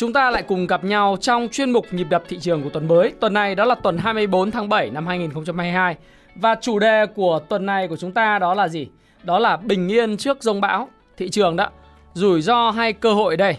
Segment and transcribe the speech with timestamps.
[0.00, 2.88] Chúng ta lại cùng gặp nhau trong chuyên mục nhịp đập thị trường của tuần
[2.88, 3.12] mới.
[3.20, 5.96] Tuần này đó là tuần 24 tháng 7 năm 2022.
[6.34, 8.88] Và chủ đề của tuần này của chúng ta đó là gì?
[9.22, 11.70] Đó là bình yên trước rông bão thị trường đó.
[12.14, 13.56] Rủi ro hay cơ hội đây?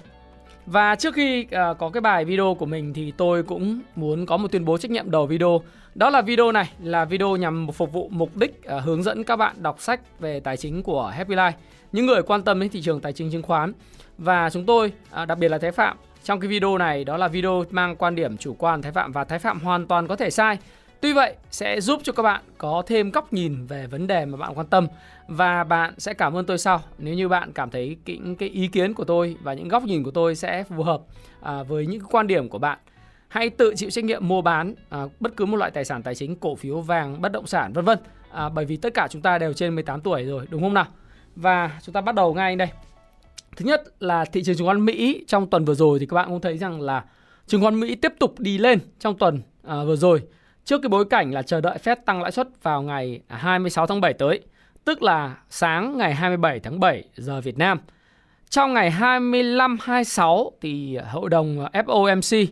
[0.65, 4.37] Và trước khi uh, có cái bài video của mình thì tôi cũng muốn có
[4.37, 5.61] một tuyên bố trách nhiệm đầu video.
[5.95, 9.35] Đó là video này là video nhằm phục vụ mục đích uh, hướng dẫn các
[9.35, 11.51] bạn đọc sách về tài chính của Happy Life.
[11.91, 13.73] Những người quan tâm đến thị trường tài chính chứng khoán.
[14.17, 17.27] Và chúng tôi, uh, đặc biệt là thế Phạm, trong cái video này đó là
[17.27, 20.29] video mang quan điểm chủ quan Thái Phạm và Thái Phạm hoàn toàn có thể
[20.29, 20.57] sai.
[21.01, 24.37] Tuy vậy sẽ giúp cho các bạn có thêm góc nhìn về vấn đề mà
[24.37, 24.87] bạn quan tâm
[25.27, 28.67] và bạn sẽ cảm ơn tôi sau nếu như bạn cảm thấy cái, cái ý
[28.67, 31.01] kiến của tôi và những góc nhìn của tôi sẽ phù hợp
[31.41, 32.77] à, với những quan điểm của bạn.
[33.27, 36.15] Hãy tự chịu trách nhiệm mua bán à, bất cứ một loại tài sản tài
[36.15, 37.99] chính, cổ phiếu, vàng, bất động sản vân vân.
[38.31, 40.87] À, bởi vì tất cả chúng ta đều trên 18 tuổi rồi đúng không nào?
[41.35, 42.69] Và chúng ta bắt đầu ngay đây.
[43.55, 46.29] Thứ nhất là thị trường chứng khoán Mỹ trong tuần vừa rồi thì các bạn
[46.29, 47.03] cũng thấy rằng là
[47.47, 50.21] chứng khoán Mỹ tiếp tục đi lên trong tuần à, vừa rồi
[50.65, 53.87] trước cái bối cảnh là chờ đợi Fed tăng lãi suất vào ngày à, 26
[53.87, 54.39] tháng 7 tới,
[54.85, 57.79] tức là sáng ngày 27 tháng 7 giờ Việt Nam.
[58.49, 62.49] Trong ngày 25 26 thì hội đồng FOMC uh,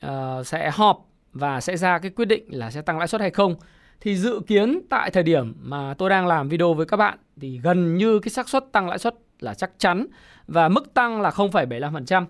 [0.00, 3.30] ờ, sẽ họp và sẽ ra cái quyết định là sẽ tăng lãi suất hay
[3.30, 3.54] không.
[4.00, 7.60] Thì dự kiến tại thời điểm mà tôi đang làm video với các bạn thì
[7.62, 10.06] gần như cái xác suất tăng lãi suất là chắc chắn
[10.46, 12.26] và mức tăng là 0,75%.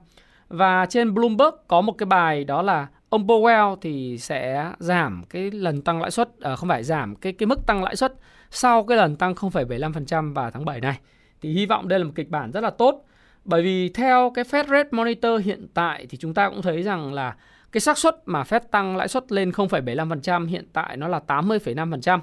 [0.49, 5.51] Và trên Bloomberg có một cái bài đó là ông Powell thì sẽ giảm cái
[5.51, 8.15] lần tăng lãi suất à, không phải giảm cái cái mức tăng lãi suất
[8.51, 10.99] sau cái lần tăng 0,75% vào tháng 7 này.
[11.41, 13.05] Thì hy vọng đây là một kịch bản rất là tốt.
[13.45, 17.15] Bởi vì theo cái Fed Rate Monitor hiện tại thì chúng ta cũng thấy rằng
[17.15, 17.37] là
[17.73, 22.21] cái xác suất mà Fed tăng lãi suất lên 0,75% hiện tại nó là 80,5%.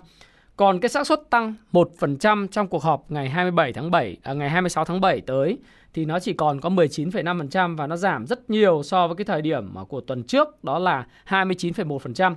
[0.59, 4.50] Còn cái xác suất tăng 1% trong cuộc họp ngày 27 tháng 7 à, ngày
[4.50, 5.58] 26 tháng 7 tới
[5.94, 9.42] thì nó chỉ còn có 19,5% và nó giảm rất nhiều so với cái thời
[9.42, 12.36] điểm của tuần trước đó là 29,1%.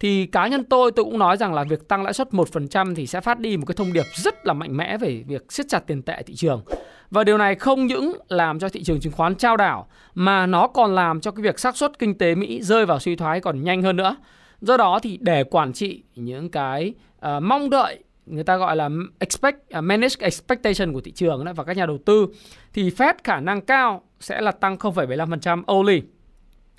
[0.00, 3.06] Thì cá nhân tôi tôi cũng nói rằng là việc tăng lãi suất 1% thì
[3.06, 5.86] sẽ phát đi một cái thông điệp rất là mạnh mẽ về việc siết chặt
[5.86, 6.62] tiền tệ thị trường.
[7.10, 10.66] Và điều này không những làm cho thị trường chứng khoán trao đảo mà nó
[10.66, 13.64] còn làm cho cái việc xác suất kinh tế Mỹ rơi vào suy thoái còn
[13.64, 14.16] nhanh hơn nữa.
[14.62, 16.94] Do đó thì để quản trị những cái
[17.26, 21.52] uh, mong đợi người ta gọi là expect uh, manage expectation của thị trường đó,
[21.56, 22.26] và các nhà đầu tư
[22.72, 26.02] thì Fed khả năng cao sẽ là tăng 0,75% only.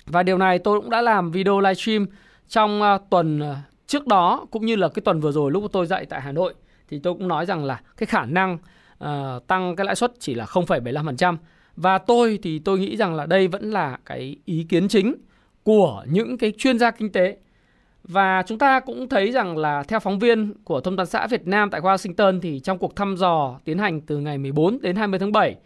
[0.06, 2.06] Và điều này tôi cũng đã làm video livestream
[2.48, 3.56] trong uh, tuần uh,
[3.86, 6.54] trước đó cũng như là cái tuần vừa rồi lúc tôi dạy tại Hà Nội
[6.88, 8.58] thì tôi cũng nói rằng là cái khả năng
[9.04, 11.36] uh, tăng cái lãi suất chỉ là 0,75%
[11.76, 15.14] và tôi thì tôi nghĩ rằng là đây vẫn là cái ý kiến chính
[15.62, 17.36] của những cái chuyên gia kinh tế
[18.08, 21.46] và chúng ta cũng thấy rằng là theo phóng viên của Thông tấn xã Việt
[21.46, 25.18] Nam tại Washington thì trong cuộc thăm dò tiến hành từ ngày 14 đến 20
[25.18, 25.56] tháng 7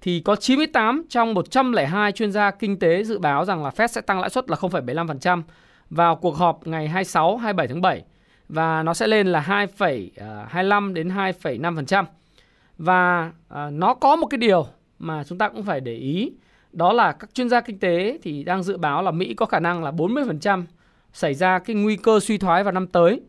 [0.00, 4.00] thì có 98 trong 102 chuyên gia kinh tế dự báo rằng là Fed sẽ
[4.00, 5.42] tăng lãi suất là 0,75%
[5.90, 8.02] vào cuộc họp ngày 26 27 tháng 7
[8.48, 12.04] và nó sẽ lên là 2,25 à, đến 2,5%.
[12.78, 14.66] Và à, nó có một cái điều
[14.98, 16.32] mà chúng ta cũng phải để ý
[16.72, 19.60] đó là các chuyên gia kinh tế thì đang dự báo là Mỹ có khả
[19.60, 20.64] năng là 40%
[21.12, 23.20] xảy ra cái nguy cơ suy thoái vào năm tới.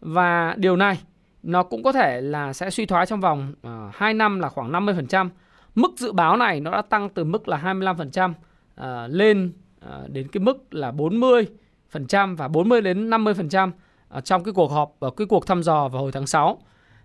[0.00, 0.98] Và điều này
[1.42, 4.48] nó cũng có thể là sẽ suy thoái trong vòng ờ, uh, 2 năm là
[4.48, 5.28] khoảng 50%.
[5.74, 8.36] Mức dự báo này nó đã tăng từ mức là 25% uh,
[8.74, 9.52] ờ, lên
[9.84, 13.70] uh, đến cái mức là 40% và 40 đến 50%
[14.18, 16.58] uh, trong cái cuộc họp và cái cuộc thăm dò vào hồi tháng 6.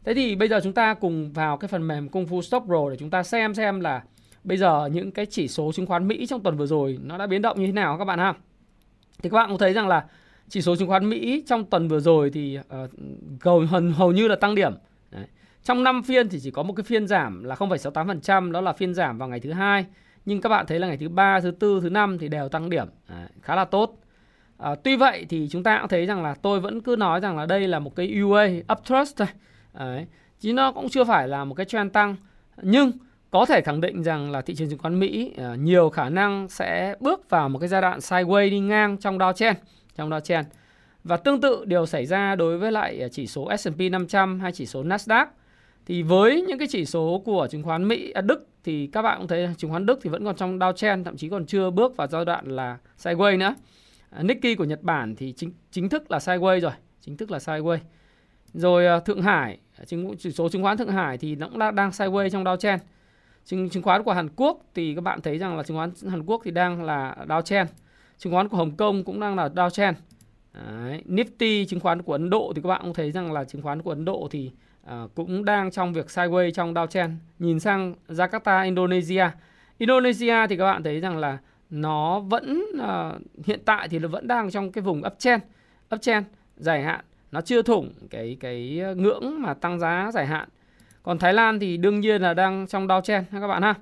[0.03, 2.89] Thế thì bây giờ chúng ta cùng vào cái phần mềm Kung Fu Stop Pro
[2.89, 4.03] để chúng ta xem xem là
[4.43, 7.27] bây giờ những cái chỉ số chứng khoán Mỹ trong tuần vừa rồi nó đã
[7.27, 8.33] biến động như thế nào các bạn ha.
[9.23, 10.05] Thì các bạn cũng thấy rằng là
[10.49, 12.89] chỉ số chứng khoán Mỹ trong tuần vừa rồi thì ờ, uh,
[13.41, 13.63] hầu,
[13.95, 14.73] hầu như là tăng điểm.
[15.11, 15.25] Đấy.
[15.63, 18.93] Trong 5 phiên thì chỉ có một cái phiên giảm là 0,68%, đó là phiên
[18.93, 19.85] giảm vào ngày thứ hai.
[20.25, 22.69] Nhưng các bạn thấy là ngày thứ ba, thứ tư, thứ năm thì đều tăng
[22.69, 23.99] điểm, Đấy, khá là tốt.
[24.57, 27.37] À, tuy vậy thì chúng ta cũng thấy rằng là tôi vẫn cứ nói rằng
[27.37, 29.27] là đây là một cái UA uptrust thôi.
[29.73, 30.05] Đấy.
[30.39, 32.15] Chứ nó cũng chưa phải là một cái trend tăng.
[32.61, 32.91] Nhưng
[33.31, 36.49] có thể khẳng định rằng là thị trường chứng khoán Mỹ ờ, nhiều khả năng
[36.49, 39.53] sẽ bước vào một cái giai đoạn sideways đi ngang trong downtrend
[39.95, 40.43] trong downtrend.
[41.03, 44.51] Và tương tự điều xảy ra đối với lại ờ, chỉ số S&P 500 hay
[44.51, 45.25] chỉ số Nasdaq.
[45.85, 49.17] Thì với những cái chỉ số của chứng khoán Mỹ, à, Đức thì các bạn
[49.17, 51.97] cũng thấy chứng khoán Đức thì vẫn còn trong downtrend, thậm chí còn chưa bước
[51.97, 53.55] vào giai đoạn là sideways nữa.
[54.09, 56.71] À, Nikkei của Nhật Bản thì chính chính thức là sideways rồi,
[57.01, 57.77] chính thức là sideways.
[58.53, 61.75] Rồi ờ, Thượng Hải, chứng chỉ số chứng khoán Thượng Hải thì nó cũng đang,
[61.75, 62.77] đang sideways trong downtrend.
[63.45, 66.25] Chứng, chứng khoán của Hàn Quốc thì các bạn thấy rằng là chứng khoán Hàn
[66.25, 67.65] Quốc thì đang là downtrend.
[68.17, 69.93] Chứng khoán của Hồng Kông cũng đang là downtrend.
[70.53, 71.03] Đấy.
[71.05, 73.81] Nifty chứng khoán của Ấn Độ thì các bạn cũng thấy rằng là chứng khoán
[73.81, 74.51] của Ấn Độ thì
[74.87, 77.11] uh, cũng đang trong việc sideways trong downtrend.
[77.39, 79.29] Nhìn sang Jakarta Indonesia.
[79.77, 81.37] Indonesia thì các bạn thấy rằng là
[81.69, 85.43] nó vẫn uh, hiện tại thì nó vẫn đang trong cái vùng uptrend,
[85.95, 86.25] uptrend
[86.57, 87.05] dài hạn.
[87.31, 90.49] Nó chưa thủng cái cái à, ngưỡng mà tăng giá dài hạn.
[91.09, 93.75] Còn Thái Lan thì đương nhiên là đang trong downtrend các bạn ha.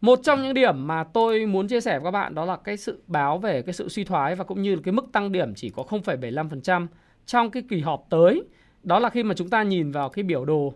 [0.00, 2.76] Một trong những điểm mà tôi muốn chia sẻ với các bạn đó là cái
[2.76, 5.54] sự báo về cái sự suy thoái và cũng như là cái mức tăng điểm
[5.54, 6.86] chỉ có 0,75%
[7.26, 8.42] trong cái kỳ họp tới.
[8.82, 10.74] Đó là khi mà chúng ta nhìn vào cái biểu đồ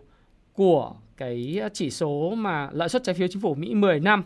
[0.53, 4.23] của cái chỉ số mà lợi suất trái phiếu chính phủ Mỹ 10 năm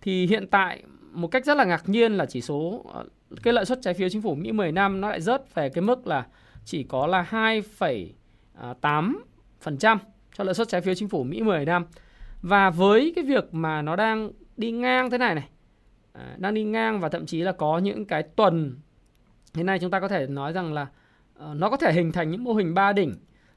[0.00, 3.04] thì hiện tại một cách rất là ngạc nhiên là chỉ số ờ,
[3.42, 5.82] cái lợi suất trái phiếu chính phủ Mỹ 10 năm nó lại rớt về cái
[5.82, 6.26] mức là
[6.64, 9.98] chỉ có là 2,8%
[10.40, 11.84] cho lợi suất trái phiếu chính phủ Mỹ 10 năm.
[12.42, 15.48] Và với cái việc mà nó đang đi ngang thế này này,
[16.12, 18.78] à, đang đi ngang và thậm chí là có những cái tuần
[19.54, 22.30] thế này chúng ta có thể nói rằng là uh, nó có thể hình thành
[22.30, 23.14] những mô hình ba đỉnh.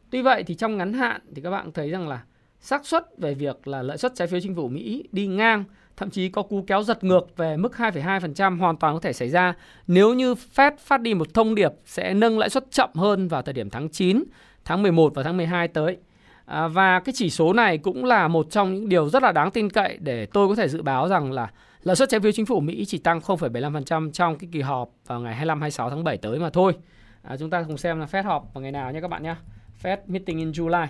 [0.10, 2.24] Tuy vậy thì trong ngắn hạn thì các bạn thấy rằng là
[2.60, 5.64] xác suất về việc là lợi suất trái phiếu chính phủ Mỹ đi ngang
[5.98, 9.30] thậm chí có cú kéo giật ngược về mức 2,2% hoàn toàn có thể xảy
[9.30, 9.54] ra
[9.88, 13.42] nếu như Fed phát đi một thông điệp sẽ nâng lãi suất chậm hơn vào
[13.42, 14.24] thời điểm tháng 9,
[14.66, 15.98] tháng 11 và tháng 12 tới.
[16.46, 19.52] À, và cái chỉ số này cũng là một trong những điều rất là đáng
[19.52, 21.52] tin cậy để tôi có thể dự báo rằng là
[21.84, 25.20] lợi suất trái phiếu chính phủ Mỹ chỉ tăng 0,75% trong cái kỳ họp vào
[25.20, 26.74] ngày 25 26 tháng 7 tới mà thôi.
[27.22, 29.36] À, chúng ta cùng xem là Fed họp vào ngày nào nhé các bạn nhé.
[29.84, 30.88] Fed meeting in July.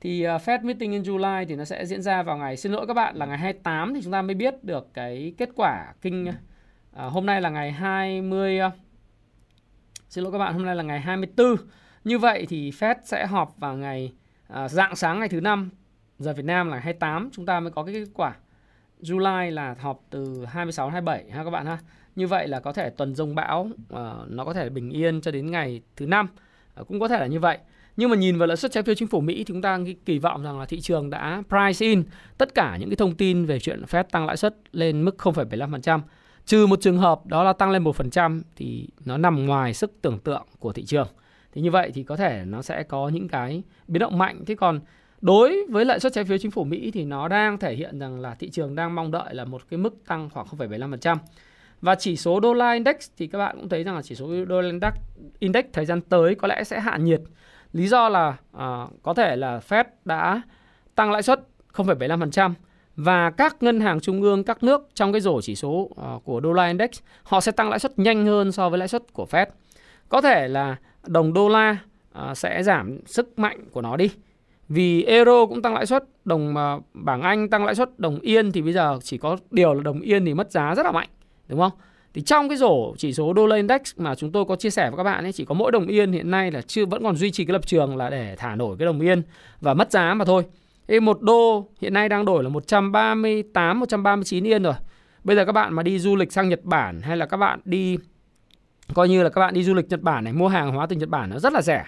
[0.00, 2.86] Thì uh, Fed meeting in July thì nó sẽ diễn ra vào ngày xin lỗi
[2.86, 6.32] các bạn là ngày 28 thì chúng ta mới biết được cái kết quả kinh
[6.92, 8.70] à, hôm nay là ngày 20 uh, à,
[10.08, 11.56] xin lỗi các bạn hôm nay là ngày 24.
[12.04, 14.12] Như vậy thì Fed sẽ họp vào ngày
[14.52, 15.70] à, dạng sáng ngày thứ năm
[16.18, 18.36] giờ Việt Nam là 28 chúng ta mới có cái kết quả.
[19.00, 21.78] July là họp từ 26 đến 27 ha các bạn ha.
[22.16, 23.98] Như vậy là có thể tuần rông bão uh,
[24.28, 26.28] nó có thể bình yên cho đến ngày thứ năm
[26.80, 27.58] uh, cũng có thể là như vậy.
[27.96, 30.18] Nhưng mà nhìn vào lãi suất trái phiếu chính phủ Mỹ thì chúng ta kỳ
[30.18, 32.02] vọng rằng là thị trường đã price in
[32.38, 36.00] tất cả những cái thông tin về chuyện Fed tăng lãi suất lên mức 0,75%.
[36.44, 40.18] Trừ một trường hợp đó là tăng lên 1% thì nó nằm ngoài sức tưởng
[40.18, 41.08] tượng của thị trường.
[41.52, 44.44] Thì như vậy thì có thể nó sẽ có những cái biến động mạnh.
[44.46, 44.80] Thế còn
[45.20, 48.20] đối với lãi suất trái phiếu chính phủ Mỹ thì nó đang thể hiện rằng
[48.20, 51.16] là thị trường đang mong đợi là một cái mức tăng khoảng 0,75%.
[51.80, 54.44] Và chỉ số đô la index thì các bạn cũng thấy rằng là chỉ số
[54.44, 54.92] đô la index,
[55.38, 57.20] index thời gian tới có lẽ sẽ hạ nhiệt.
[57.72, 60.42] Lý do là à, có thể là Fed đã
[60.94, 61.40] tăng lãi suất
[61.74, 62.52] 0,75%
[62.96, 66.40] và các ngân hàng trung ương các nước trong cái rổ chỉ số à, của
[66.40, 66.90] đô la index
[67.22, 69.46] họ sẽ tăng lãi suất nhanh hơn so với lãi suất của Fed.
[70.10, 70.76] Có thể là
[71.06, 71.76] đồng đô la
[72.12, 74.10] à, sẽ giảm sức mạnh của nó đi.
[74.68, 78.52] Vì euro cũng tăng lãi suất, đồng à, bảng Anh tăng lãi suất, đồng yên
[78.52, 81.08] thì bây giờ chỉ có điều là đồng yên thì mất giá rất là mạnh,
[81.48, 81.72] đúng không?
[82.14, 84.90] Thì trong cái rổ chỉ số đô la index mà chúng tôi có chia sẻ
[84.90, 87.16] với các bạn ấy chỉ có mỗi đồng yên hiện nay là chưa vẫn còn
[87.16, 89.22] duy trì cái lập trường là để thả nổi cái đồng yên
[89.60, 90.44] và mất giá mà thôi.
[90.86, 94.74] Ê, một đô hiện nay đang đổi là 138 139 yên rồi.
[95.24, 97.60] Bây giờ các bạn mà đi du lịch sang Nhật Bản hay là các bạn
[97.64, 97.96] đi
[98.94, 100.96] coi như là các bạn đi du lịch Nhật Bản này, mua hàng hóa từ
[100.96, 101.84] Nhật Bản nó rất là rẻ.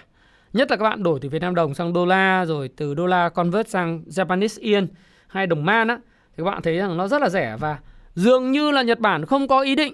[0.53, 3.05] Nhất là các bạn đổi từ Việt Nam đồng sang đô la, rồi từ đô
[3.05, 4.87] la convert sang Japanese yen
[5.27, 5.97] hay đồng man á,
[6.37, 7.79] thì các bạn thấy rằng nó rất là rẻ và
[8.15, 9.93] dường như là Nhật Bản không có ý định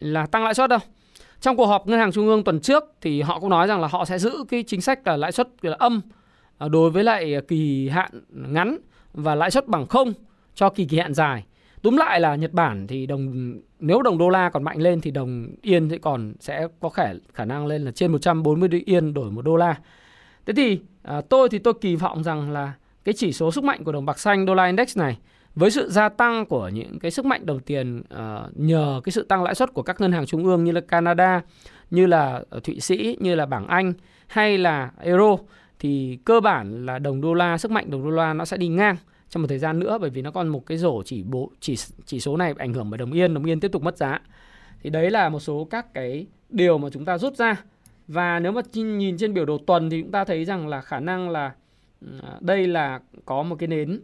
[0.00, 0.78] là tăng lãi suất đâu.
[1.40, 3.88] Trong cuộc họp ngân hàng trung ương tuần trước thì họ cũng nói rằng là
[3.88, 6.00] họ sẽ giữ cái chính sách là lãi suất là âm
[6.58, 8.78] à, đối với lại à, kỳ hạn ngắn
[9.12, 10.12] và lãi suất bằng không
[10.54, 11.44] cho kỳ kỳ hạn dài.
[11.82, 15.10] Túm lại là Nhật Bản thì đồng nếu đồng đô la còn mạnh lên thì
[15.10, 19.30] đồng yên sẽ còn sẽ có khả khả năng lên là trên 140 yên đổi
[19.30, 19.78] một đô la.
[20.46, 22.72] Thế thì à, tôi thì tôi kỳ vọng rằng là
[23.04, 25.18] cái chỉ số sức mạnh của đồng bạc xanh đô la index này
[25.54, 29.22] với sự gia tăng của những cái sức mạnh đồng tiền à, nhờ cái sự
[29.22, 31.42] tăng lãi suất của các ngân hàng trung ương như là Canada,
[31.90, 33.92] như là à, Thụy Sĩ, như là bảng Anh
[34.26, 35.36] hay là euro
[35.78, 38.68] thì cơ bản là đồng đô la sức mạnh đồng đô la nó sẽ đi
[38.68, 38.96] ngang
[39.30, 41.74] trong một thời gian nữa bởi vì nó còn một cái rổ chỉ bộ chỉ
[42.04, 44.20] chỉ số này ảnh hưởng bởi đồng yên, đồng yên tiếp tục mất giá.
[44.82, 47.64] Thì đấy là một số các cái điều mà chúng ta rút ra.
[48.08, 51.00] Và nếu mà nhìn trên biểu đồ tuần thì chúng ta thấy rằng là khả
[51.00, 51.54] năng là
[52.22, 54.00] à, đây là có một cái nến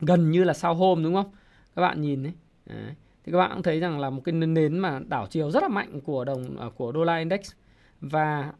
[0.00, 1.30] gần như là sau hôm đúng không?
[1.76, 2.32] Các bạn nhìn đấy.
[2.66, 2.94] đấy.
[3.24, 5.68] Thì các bạn cũng thấy rằng là một cái nến mà đảo chiều rất là
[5.68, 7.52] mạnh của đồng à, của đô la index
[8.00, 8.52] và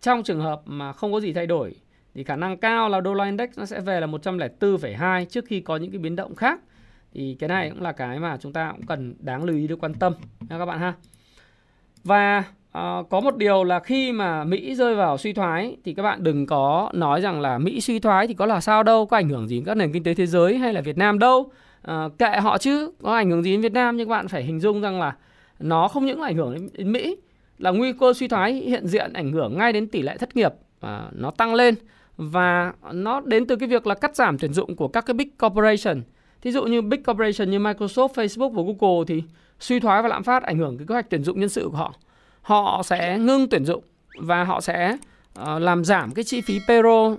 [0.00, 1.74] trong trường hợp mà không có gì thay đổi
[2.14, 5.60] thì khả năng cao là đô la index nó sẽ về là 104,2 trước khi
[5.60, 6.60] có những cái biến động khác.
[7.12, 9.74] Thì cái này cũng là cái mà chúng ta cũng cần đáng lưu ý để
[9.80, 10.94] quan tâm nha các bạn ha.
[12.04, 12.44] Và
[12.78, 16.24] Uh, có một điều là khi mà Mỹ rơi vào suy thoái thì các bạn
[16.24, 19.28] đừng có nói rằng là Mỹ suy thoái thì có là sao đâu, có ảnh
[19.28, 21.50] hưởng gì đến các nền kinh tế thế giới hay là Việt Nam đâu.
[21.82, 24.42] À, kệ họ chứ, có ảnh hưởng gì đến Việt Nam nhưng các bạn phải
[24.42, 25.16] hình dung rằng là
[25.58, 27.16] nó không những là ảnh hưởng đến, đến Mỹ
[27.58, 30.52] là nguy cơ suy thoái hiện diện ảnh hưởng ngay đến tỷ lệ thất nghiệp
[30.80, 31.74] à, nó tăng lên
[32.16, 35.30] và nó đến từ cái việc là cắt giảm tuyển dụng của các cái big
[35.38, 36.02] corporation.
[36.42, 39.22] Thí dụ như big corporation như Microsoft, Facebook và Google thì
[39.60, 41.76] suy thoái và lạm phát ảnh hưởng cái kế hoạch tuyển dụng nhân sự của
[41.76, 41.94] họ.
[42.42, 43.84] Họ sẽ ngưng tuyển dụng
[44.20, 44.96] và họ sẽ
[45.40, 47.18] uh, làm giảm cái chi phí payroll uh,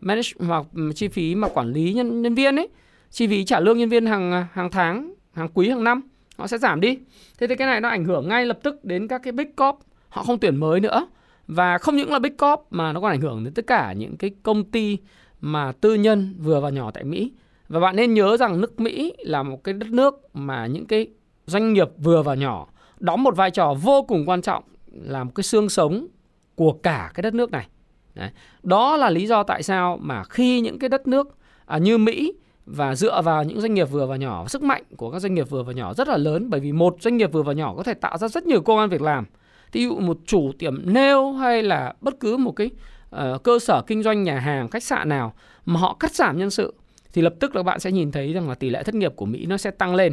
[0.00, 2.68] manage hoặc chi phí mà quản lý nhân nhân viên ấy,
[3.10, 6.00] chi phí trả lương nhân viên hàng hàng tháng, hàng quý, hàng năm
[6.36, 6.98] họ sẽ giảm đi.
[7.38, 9.76] Thế thì cái này nó ảnh hưởng ngay lập tức đến các cái big corp,
[10.08, 11.06] họ không tuyển mới nữa.
[11.48, 14.16] Và không những là big corp mà nó còn ảnh hưởng đến tất cả những
[14.16, 14.98] cái công ty
[15.40, 17.32] mà tư nhân vừa và nhỏ tại Mỹ.
[17.68, 21.06] Và bạn nên nhớ rằng nước Mỹ là một cái đất nước mà những cái
[21.46, 22.66] doanh nghiệp vừa và nhỏ
[23.00, 26.06] đóng một vai trò vô cùng quan trọng là một cái xương sống
[26.54, 27.68] của cả cái đất nước này.
[28.14, 28.30] Đấy.
[28.62, 31.36] Đó là lý do tại sao mà khi những cái đất nước
[31.66, 32.32] à, như Mỹ
[32.66, 35.50] và dựa vào những doanh nghiệp vừa và nhỏ, sức mạnh của các doanh nghiệp
[35.50, 37.82] vừa và nhỏ rất là lớn bởi vì một doanh nghiệp vừa và nhỏ có
[37.82, 39.24] thể tạo ra rất nhiều công an việc làm.
[39.72, 42.70] Ví dụ một chủ tiệm nail hay là bất cứ một cái
[43.16, 45.34] uh, cơ sở kinh doanh nhà hàng, khách sạn nào
[45.64, 46.74] mà họ cắt giảm nhân sự
[47.12, 49.26] thì lập tức là bạn sẽ nhìn thấy rằng là tỷ lệ thất nghiệp của
[49.26, 50.12] Mỹ nó sẽ tăng lên.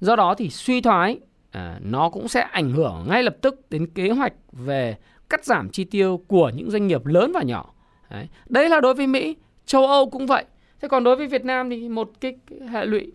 [0.00, 3.86] Do đó thì suy thoái uh, nó cũng sẽ ảnh hưởng ngay lập tức đến
[3.86, 4.96] kế hoạch về
[5.28, 7.74] cắt giảm chi tiêu của những doanh nghiệp lớn và nhỏ.
[8.10, 10.44] Đấy, Đấy là đối với Mỹ, châu Âu cũng vậy.
[10.80, 12.38] Thế còn đối với Việt Nam thì một cái
[12.70, 13.12] hệ lụy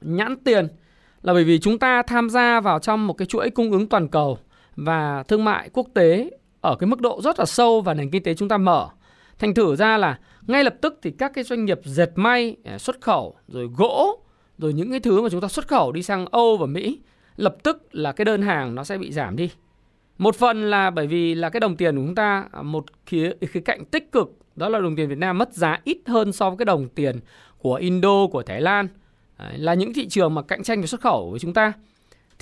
[0.00, 0.68] nhãn tiền
[1.22, 4.08] là bởi vì chúng ta tham gia vào trong một cái chuỗi cung ứng toàn
[4.08, 4.38] cầu
[4.76, 8.22] và thương mại quốc tế ở cái mức độ rất là sâu và nền kinh
[8.22, 8.88] tế chúng ta mở.
[9.38, 12.78] Thành thử ra là ngay lập tức thì các cái doanh nghiệp dệt may, à,
[12.78, 14.20] xuất khẩu, rồi gỗ,
[14.58, 17.00] rồi những cái thứ mà chúng ta xuất khẩu đi sang Âu và Mỹ,
[17.36, 19.50] lập tức là cái đơn hàng nó sẽ bị giảm đi.
[20.18, 23.32] Một phần là bởi vì là cái đồng tiền của chúng ta à, một khía
[23.40, 26.50] khía cạnh tích cực đó là đồng tiền Việt Nam mất giá ít hơn so
[26.50, 27.20] với cái đồng tiền
[27.58, 28.88] của Indo, của Thái Lan.
[29.38, 31.72] Đấy, là những thị trường mà cạnh tranh về xuất khẩu với chúng ta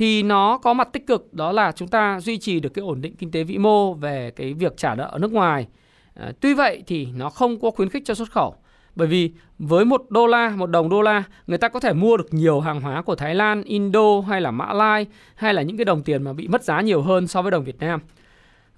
[0.00, 3.00] thì nó có mặt tích cực đó là chúng ta duy trì được cái ổn
[3.00, 5.69] định kinh tế vĩ mô về cái việc trả nợ ở nước ngoài.
[6.14, 8.54] À, tuy vậy thì nó không có khuyến khích cho xuất khẩu.
[8.95, 12.16] Bởi vì với một đô la, một đồng đô la, người ta có thể mua
[12.16, 15.76] được nhiều hàng hóa của Thái Lan, Indo hay là Mã Lai hay là những
[15.76, 18.00] cái đồng tiền mà bị mất giá nhiều hơn so với đồng Việt Nam.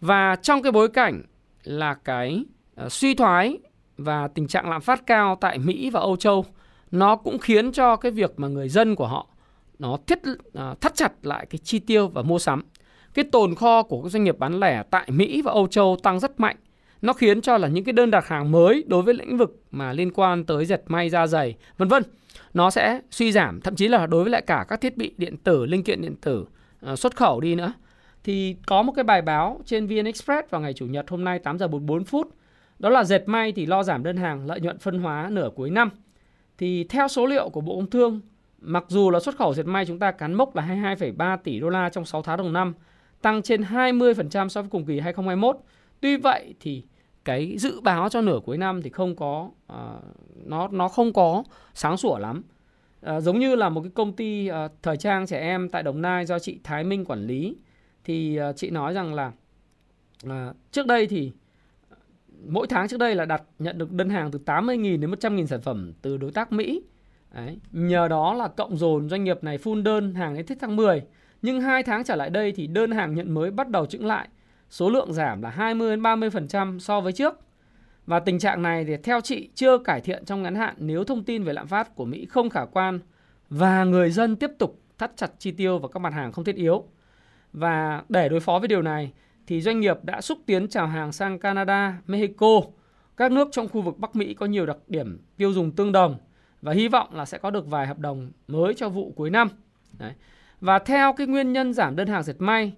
[0.01, 1.23] Và trong cái bối cảnh
[1.65, 2.45] là cái
[2.85, 3.59] uh, suy thoái
[3.97, 6.45] và tình trạng lạm phát cao tại Mỹ và Âu Châu,
[6.91, 9.27] nó cũng khiến cho cái việc mà người dân của họ
[9.83, 12.63] nó thiết uh, thắt chặt lại cái chi tiêu và mua sắm.
[13.15, 16.21] Cái tồn kho của các doanh nghiệp bán lẻ tại Mỹ và Âu Châu tăng
[16.21, 16.57] rất mạnh.
[17.03, 19.93] Nó khiến cho là những cái đơn đặt hàng mới đối với lĩnh vực mà
[19.93, 22.03] liên quan tới dệt may da dày vân vân
[22.55, 23.61] nó sẽ suy giảm.
[23.61, 26.15] Thậm chí là đối với lại cả các thiết bị điện tử linh kiện điện
[26.21, 26.45] tử
[26.93, 27.73] uh, xuất khẩu đi nữa.
[28.25, 31.39] Thì có một cái bài báo trên VN Express vào ngày chủ nhật hôm nay
[31.39, 32.35] 8 giờ 44 phút.
[32.79, 35.71] Đó là dệt may thì lo giảm đơn hàng lợi nhuận phân hóa nửa cuối
[35.71, 35.91] năm.
[36.59, 38.21] Thì theo số liệu của Bộ Công Thương
[38.63, 41.69] mặc dù là xuất khẩu dệt may chúng ta cán mốc là 22,3 tỷ đô
[41.69, 42.75] la trong 6 tháng đầu năm
[43.23, 45.57] tăng trên 20% so với cùng kỳ 2021
[46.01, 46.85] tuy vậy thì
[47.25, 49.79] cái dự báo cho nửa cuối năm thì không có uh,
[50.47, 52.43] nó nó không có sáng sủa lắm
[53.17, 56.03] uh, giống như là một cái công ty uh, thời trang trẻ em tại Đồng
[56.03, 57.57] Nai do chị Thái Minh quản lý
[58.05, 59.33] thì uh, chị nói rằng là
[60.27, 60.33] uh,
[60.73, 61.33] trước đây thì
[62.47, 65.61] mỗi tháng trước đây là đặt nhận được đơn hàng từ 80.000 đến 100.000 sản
[65.61, 66.83] phẩm từ đối tác Mỹ.
[67.35, 67.59] Đấy.
[67.73, 71.03] Nhờ đó là cộng dồn doanh nghiệp này phun đơn hàng đến hết tháng 10.
[71.43, 74.29] Nhưng hai tháng trở lại đây thì đơn hàng nhận mới bắt đầu chững lại
[74.71, 77.41] số lượng giảm là 20 đến 30% so với trước.
[78.07, 81.25] Và tình trạng này thì theo chị chưa cải thiện trong ngắn hạn nếu thông
[81.25, 82.99] tin về lạm phát của Mỹ không khả quan
[83.51, 86.57] và người dân tiếp tục thắt chặt chi tiêu vào các mặt hàng không thiết
[86.57, 86.85] yếu.
[87.53, 89.13] Và để đối phó với điều này
[89.47, 92.61] thì doanh nghiệp đã xúc tiến chào hàng sang Canada, Mexico,
[93.17, 96.17] các nước trong khu vực Bắc Mỹ có nhiều đặc điểm tiêu dùng tương đồng
[96.63, 99.49] và hy vọng là sẽ có được vài hợp đồng mới cho vụ cuối năm.
[99.99, 100.13] Đấy.
[100.61, 102.73] Và theo cái nguyên nhân giảm đơn hàng dệt may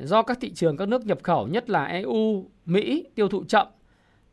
[0.00, 3.66] do các thị trường các nước nhập khẩu nhất là EU, Mỹ tiêu thụ chậm,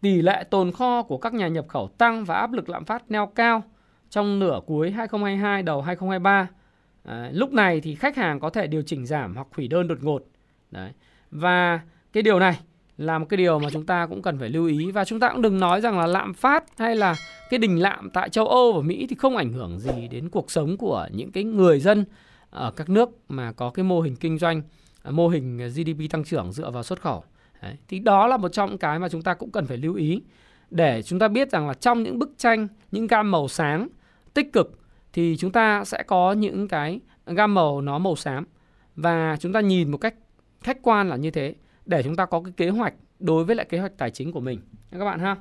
[0.02, 3.12] tỷ lệ tồn kho của các nhà nhập khẩu tăng và áp lực lạm phát
[3.12, 3.64] neo cao
[4.10, 6.48] trong nửa cuối 2022 đầu 2023.
[7.04, 9.98] À, lúc này thì khách hàng có thể điều chỉnh giảm hoặc hủy đơn đột
[10.02, 10.24] ngột.
[10.72, 10.92] Đấy.
[11.32, 11.80] Và
[12.14, 12.60] cái điều này
[12.98, 15.30] là một cái điều mà chúng ta cũng cần phải lưu ý và chúng ta
[15.30, 17.16] cũng đừng nói rằng là lạm phát hay là
[17.50, 20.52] cái đình lạm tại châu Âu và Mỹ thì không ảnh hưởng gì đến cuộc
[20.52, 22.06] sống của những cái người dân
[22.50, 24.62] ở các nước mà có cái mô hình kinh doanh
[25.04, 27.24] à, mô hình GDP tăng trưởng dựa vào xuất khẩu.
[27.62, 27.76] Đấy.
[27.88, 30.22] Thì đó là một trong cái mà chúng ta cũng cần phải lưu ý
[30.70, 33.88] để chúng ta biết rằng là trong những bức tranh, những gam màu sáng
[34.34, 34.80] tích cực
[35.14, 38.46] thì chúng ta sẽ có những cái gam màu nó màu xám
[38.96, 40.16] và chúng ta nhìn một cách
[40.62, 43.66] khách quan là như thế để chúng ta có cái kế hoạch đối với lại
[43.70, 44.60] kế hoạch tài chính của mình
[44.92, 45.36] các bạn ha.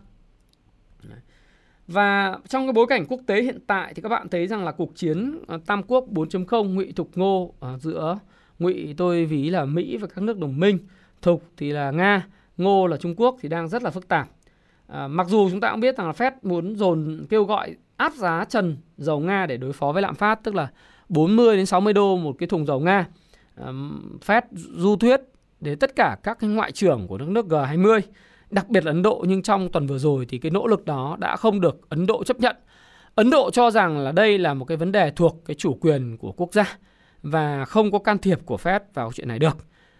[1.88, 4.72] Và trong cái bối cảnh quốc tế hiện tại thì các bạn thấy rằng là
[4.72, 8.18] cuộc chiến ờ, Tam Quốc 4.0 ngụy Thục Ngô ờ, giữa
[8.58, 10.78] ngụy tôi ví là Mỹ và các nước đồng minh,
[11.22, 14.28] Thục thì là Nga, Ngô là Trung Quốc thì đang rất là phức tạp.
[14.86, 18.12] À, mặc dù chúng ta cũng biết rằng là Fed muốn dồn kêu gọi áp
[18.14, 20.68] giá trần dầu Nga để đối phó với lạm phát tức là
[21.08, 23.06] 40 đến 60 đô một cái thùng dầu Nga.
[23.54, 23.72] À,
[24.26, 25.20] Fed du thuyết
[25.64, 28.00] đến tất cả các cái ngoại trưởng của nước nước G20
[28.50, 31.16] đặc biệt là Ấn Độ nhưng trong tuần vừa rồi thì cái nỗ lực đó
[31.20, 32.56] đã không được Ấn Độ chấp nhận.
[33.14, 36.16] Ấn Độ cho rằng là đây là một cái vấn đề thuộc cái chủ quyền
[36.16, 36.78] của quốc gia
[37.22, 39.56] và không có can thiệp của Fed vào chuyện này được.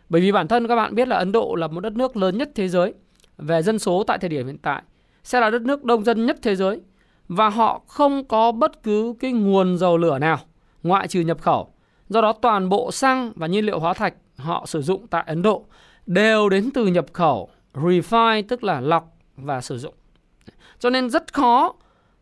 [0.09, 2.39] Bởi vì bản thân các bạn biết là Ấn Độ là một đất nước lớn
[2.39, 2.95] nhất thế giới
[3.39, 4.83] về dân số tại thời điểm hiện tại,
[5.25, 6.81] sẽ là đất nước đông dân nhất thế giới
[7.29, 10.39] và họ không có bất cứ cái nguồn dầu lửa nào
[10.83, 11.75] ngoại trừ nhập khẩu.
[12.09, 15.43] Do đó toàn bộ xăng và nhiên liệu hóa thạch họ sử dụng tại Ấn
[15.43, 15.65] Độ
[16.07, 19.95] đều đến từ nhập khẩu refine tức là lọc và sử dụng.
[20.79, 21.75] Cho nên rất khó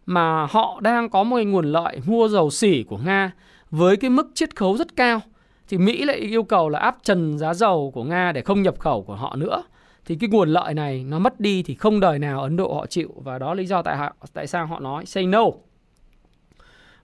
[0.07, 3.33] mà họ đang có một nguồn lợi mua dầu xỉ của Nga
[3.71, 5.21] với cái mức chiết khấu rất cao
[5.69, 8.79] thì Mỹ lại yêu cầu là áp trần giá dầu của Nga để không nhập
[8.79, 9.63] khẩu của họ nữa
[10.05, 12.87] thì cái nguồn lợi này nó mất đi thì không đời nào Ấn Độ họ
[12.87, 15.45] chịu và đó lý do tại họ, tại sao họ nói say no.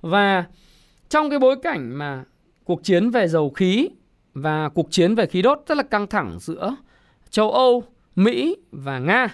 [0.00, 0.44] Và
[1.08, 2.24] trong cái bối cảnh mà
[2.64, 3.88] cuộc chiến về dầu khí
[4.34, 6.76] và cuộc chiến về khí đốt rất là căng thẳng giữa
[7.30, 7.82] châu Âu,
[8.16, 9.28] Mỹ và Nga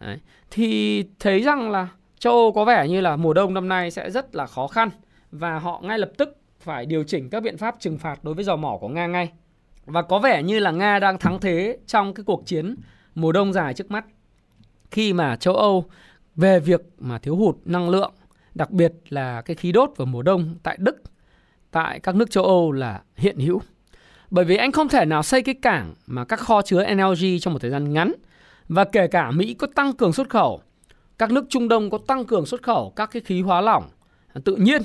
[0.00, 0.18] Đấy.
[0.50, 1.88] thì thấy rằng là
[2.18, 4.90] châu Âu có vẻ như là mùa đông năm nay sẽ rất là khó khăn
[5.32, 8.44] và họ ngay lập tức phải điều chỉnh các biện pháp trừng phạt đối với
[8.44, 9.32] dầu mỏ của Nga ngay.
[9.86, 12.74] Và có vẻ như là Nga đang thắng thế trong cái cuộc chiến
[13.14, 14.04] mùa đông dài trước mắt.
[14.90, 15.84] Khi mà châu Âu
[16.36, 18.12] về việc mà thiếu hụt năng lượng,
[18.54, 21.02] đặc biệt là cái khí đốt vào mùa đông tại Đức,
[21.70, 23.60] tại các nước châu Âu là hiện hữu.
[24.30, 27.52] Bởi vì anh không thể nào xây cái cảng mà các kho chứa LNG trong
[27.52, 28.12] một thời gian ngắn
[28.68, 30.60] và kể cả Mỹ có tăng cường xuất khẩu,
[31.18, 33.88] các nước Trung Đông có tăng cường xuất khẩu các cái khí hóa lỏng
[34.44, 34.82] tự nhiên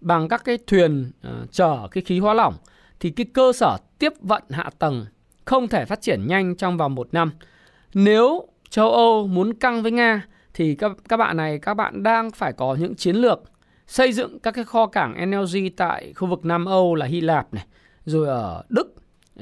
[0.00, 2.54] bằng các cái thuyền uh, chở cái khí hóa lỏng
[3.00, 5.06] thì cái cơ sở tiếp vận hạ tầng
[5.44, 7.32] không thể phát triển nhanh trong vòng một năm.
[7.94, 12.30] Nếu châu Âu muốn căng với Nga thì các các bạn này các bạn đang
[12.30, 13.42] phải có những chiến lược
[13.86, 17.54] xây dựng các cái kho cảng LNG tại khu vực Nam Âu là Hy Lạp
[17.54, 17.66] này,
[18.04, 18.94] rồi ở Đức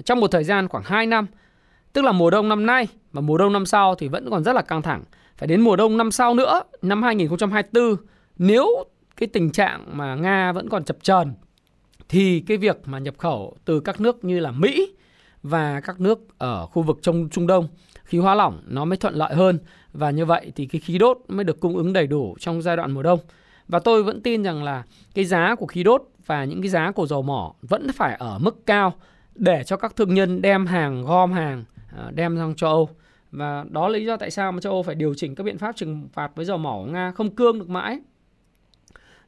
[0.05, 1.27] trong một thời gian khoảng 2 năm.
[1.93, 4.53] Tức là mùa đông năm nay và mùa đông năm sau thì vẫn còn rất
[4.53, 5.05] là căng thẳng.
[5.39, 7.97] Phải đến mùa đông năm sau nữa, năm 2024
[8.39, 8.85] nếu
[9.17, 11.33] cái tình trạng mà Nga vẫn còn chập chờn
[12.09, 14.95] thì cái việc mà nhập khẩu từ các nước như là Mỹ
[15.43, 17.69] và các nước ở khu vực trong Trung Đông
[18.05, 19.59] khí hóa lỏng nó mới thuận lợi hơn
[19.93, 22.77] và như vậy thì cái khí đốt mới được cung ứng đầy đủ trong giai
[22.77, 23.19] đoạn mùa đông.
[23.69, 24.83] Và tôi vẫn tin rằng là
[25.15, 28.39] cái giá của khí đốt và những cái giá của dầu mỏ vẫn phải ở
[28.39, 28.95] mức cao
[29.35, 31.65] để cho các thương nhân đem hàng gom hàng
[31.97, 32.89] à, đem sang châu Âu.
[33.33, 35.59] Và đó là lý do tại sao mà châu Âu phải điều chỉnh các biện
[35.59, 38.01] pháp trừng phạt với dầu mỏ của Nga không cương được mãi.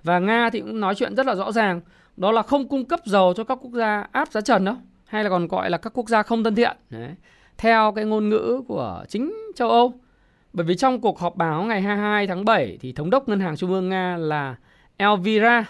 [0.03, 1.81] Và Nga thì cũng nói chuyện rất là rõ ràng,
[2.17, 5.25] đó là không cung cấp dầu cho các quốc gia áp giá trần đâu, hay
[5.25, 6.77] là còn gọi là các quốc gia không thân thiện.
[6.91, 7.15] Đấy.
[7.59, 9.93] Theo cái ngôn ngữ của chính châu Âu.
[10.53, 13.57] Bởi vì trong cuộc họp báo ngày 22 tháng 7 thì thống đốc ngân hàng
[13.57, 14.57] trung ương Nga là
[14.97, 15.65] Elvira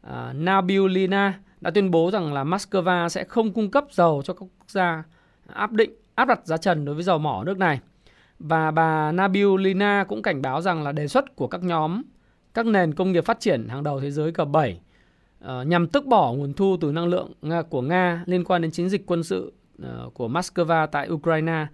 [0.00, 4.34] Ờ, uh, Nabiulina đã tuyên bố rằng là Moscow sẽ không cung cấp dầu cho
[4.34, 5.04] các quốc gia
[5.46, 7.80] áp định áp đặt giá trần đối với dầu mỏ ở nước này.
[8.38, 12.02] Và bà Nabiulina cũng cảnh báo rằng là đề xuất của các nhóm
[12.54, 14.78] các nền công nghiệp phát triển hàng đầu thế giới G7 uh,
[15.40, 17.32] ờ, nhằm tước bỏ nguồn thu từ năng lượng
[17.70, 21.66] của Nga liên quan đến chiến dịch quân sự uh, của Moscow tại Ukraine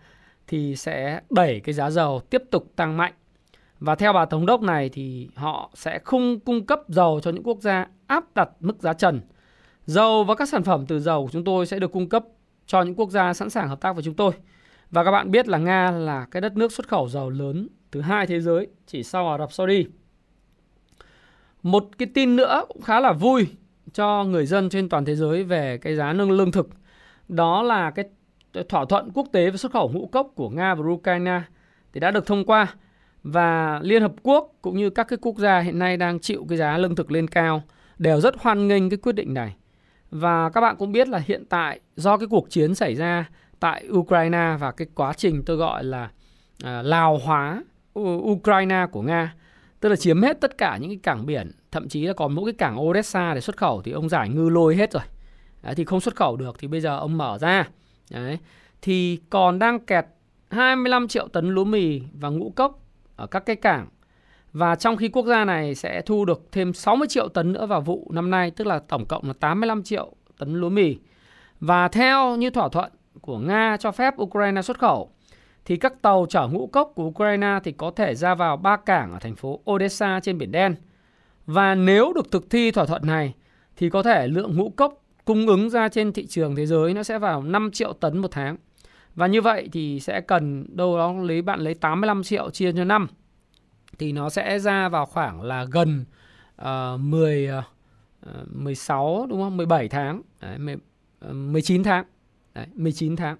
[0.46, 3.12] thì sẽ đẩy cái giá dầu tiếp tục tăng mạnh.
[3.80, 7.42] Và theo bà thống đốc này thì họ sẽ không cung cấp dầu cho những
[7.42, 9.20] quốc gia áp đặt mức giá trần.
[9.86, 12.24] Dầu và các sản phẩm từ dầu của chúng tôi sẽ được cung cấp
[12.66, 14.32] cho những quốc gia sẵn sàng hợp tác với chúng tôi.
[14.90, 18.00] Và các bạn biết là Nga là cái đất nước xuất khẩu dầu lớn thứ
[18.00, 19.86] hai thế giới, chỉ sau Ả Rập Saudi.
[21.62, 23.46] Một cái tin nữa cũng khá là vui
[23.92, 26.68] cho người dân trên toàn thế giới về cái giá nâng lương thực.
[27.28, 28.04] Đó là cái
[28.68, 31.42] thỏa thuận quốc tế về xuất khẩu ngũ cốc của Nga và Ukraine
[31.92, 32.74] thì đã được thông qua
[33.22, 36.58] và Liên Hợp Quốc cũng như các cái quốc gia hiện nay đang chịu cái
[36.58, 37.62] giá lương thực lên cao
[37.98, 39.56] đều rất hoan nghênh cái quyết định này.
[40.10, 43.28] Và các bạn cũng biết là hiện tại do cái cuộc chiến xảy ra
[43.60, 46.10] tại Ukraine và cái quá trình tôi gọi là
[46.64, 47.62] à, lào hóa
[48.00, 49.34] Ukraine của Nga
[49.84, 52.44] Tức là chiếm hết tất cả những cái cảng biển, thậm chí là còn mỗi
[52.44, 55.02] cái cảng Odessa để xuất khẩu thì ông giải ngư lôi hết rồi.
[55.62, 57.68] Đấy, thì không xuất khẩu được thì bây giờ ông mở ra.
[58.10, 58.38] Đấy,
[58.82, 60.06] thì còn đang kẹt
[60.50, 62.80] 25 triệu tấn lúa mì và ngũ cốc
[63.16, 63.88] ở các cái cảng.
[64.54, 67.80] Và trong khi quốc gia này sẽ thu được thêm 60 triệu tấn nữa vào
[67.80, 70.96] vụ năm nay, tức là tổng cộng là 85 triệu tấn lúa mì.
[71.60, 75.10] Và theo như thỏa thuận của Nga cho phép Ukraine xuất khẩu
[75.64, 79.12] thì các tàu chở ngũ cốc của Ukraine thì có thể ra vào ba cảng
[79.12, 80.74] ở thành phố Odessa trên biển đen.
[81.46, 83.34] Và nếu được thực thi thỏa thuận này
[83.76, 87.02] thì có thể lượng ngũ cốc cung ứng ra trên thị trường thế giới nó
[87.02, 88.56] sẽ vào 5 triệu tấn một tháng.
[89.14, 92.84] Và như vậy thì sẽ cần đâu đó lấy bạn lấy 85 triệu chia cho
[92.84, 93.08] năm
[93.98, 96.04] thì nó sẽ ra vào khoảng là gần
[96.62, 97.64] uh, 10 uh,
[98.48, 99.56] 16 đúng không?
[99.56, 100.22] 17 tháng.
[100.40, 100.76] Đấy,
[101.32, 102.04] 19 ờ, tháng.
[102.54, 103.36] Đấy, 19 tháng.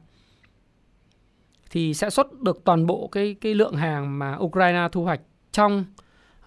[1.70, 5.20] Thì sẽ xuất được toàn bộ cái cái lượng hàng mà Ukraine thu hoạch
[5.52, 5.84] trong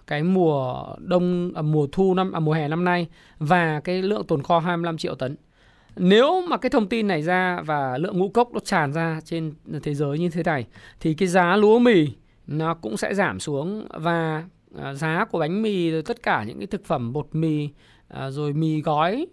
[0.07, 3.07] cái mùa đông à, mùa thu năm à, mùa hè năm nay
[3.39, 5.35] và cái lượng tồn kho 25 triệu tấn.
[5.95, 9.53] Nếu mà cái thông tin này ra và lượng ngũ cốc nó tràn ra trên
[9.83, 10.65] thế giới như thế này
[10.99, 12.07] thì cái giá lúa mì
[12.47, 14.43] nó cũng sẽ giảm xuống và
[14.77, 17.69] à, giá của bánh mì rồi tất cả những cái thực phẩm bột mì
[18.07, 19.27] à, rồi mì gói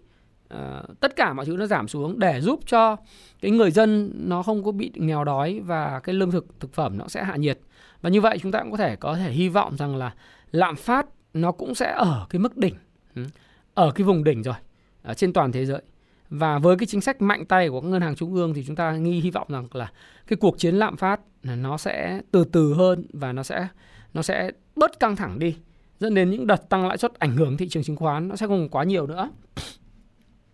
[0.49, 2.95] à, tất cả mọi thứ nó giảm xuống để giúp cho
[3.41, 6.97] cái người dân nó không có bị nghèo đói và cái lương thực thực phẩm
[6.97, 7.59] nó sẽ hạ nhiệt.
[8.01, 10.13] Và như vậy chúng ta cũng có thể có thể hy vọng rằng là
[10.51, 12.75] lạm phát nó cũng sẽ ở cái mức đỉnh.
[13.15, 13.25] Ừ,
[13.73, 14.55] ở cái vùng đỉnh rồi,
[15.03, 15.81] ở trên toàn thế giới
[16.29, 18.75] và với cái chính sách mạnh tay của các ngân hàng trung ương thì chúng
[18.75, 19.91] ta nghi, hy vọng rằng là
[20.27, 23.67] cái cuộc chiến lạm phát nó sẽ từ từ hơn và nó sẽ
[24.13, 25.55] nó sẽ bớt căng thẳng đi,
[25.99, 28.47] dẫn đến những đợt tăng lãi suất ảnh hưởng thị trường chứng khoán nó sẽ
[28.47, 29.29] không quá nhiều nữa.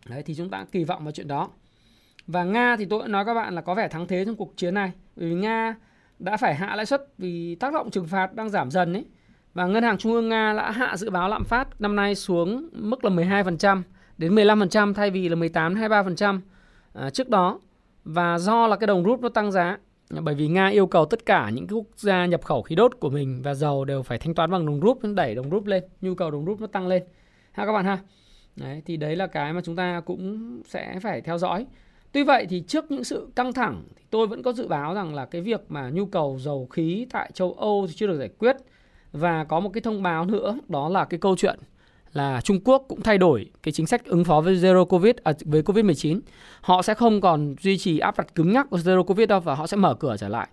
[0.09, 1.49] Đấy, thì chúng ta kỳ vọng vào chuyện đó.
[2.27, 4.53] Và nga thì tôi đã nói các bạn là có vẻ thắng thế trong cuộc
[4.57, 5.75] chiến này vì nga
[6.19, 9.05] đã phải hạ lãi suất vì tác động trừng phạt đang giảm dần ấy.
[9.53, 12.69] Và Ngân hàng Trung ương Nga đã hạ dự báo lạm phát năm nay xuống
[12.71, 13.81] mức là 12%
[14.21, 16.39] đến 15% thay vì là 18 23%
[16.93, 17.59] à, trước đó.
[18.03, 19.77] Và do là cái đồng rút nó tăng giá
[20.19, 23.09] bởi vì Nga yêu cầu tất cả những quốc gia nhập khẩu khí đốt của
[23.09, 26.15] mình và dầu đều phải thanh toán bằng đồng rút đẩy đồng rút lên, nhu
[26.15, 27.03] cầu đồng rút nó tăng lên.
[27.51, 27.97] Ha các bạn ha.
[28.55, 31.65] Đấy, thì đấy là cái mà chúng ta cũng sẽ phải theo dõi.
[32.11, 35.15] Tuy vậy thì trước những sự căng thẳng thì tôi vẫn có dự báo rằng
[35.15, 38.29] là cái việc mà nhu cầu dầu khí tại châu Âu thì chưa được giải
[38.39, 38.55] quyết
[39.11, 41.59] và có một cái thông báo nữa đó là cái câu chuyện
[42.13, 45.33] là Trung Quốc cũng thay đổi cái chính sách ứng phó với zero covid à,
[45.45, 46.19] với Covid-19.
[46.61, 49.55] Họ sẽ không còn duy trì áp đặt cứng nhắc của zero covid đâu và
[49.55, 50.47] họ sẽ mở cửa trở lại.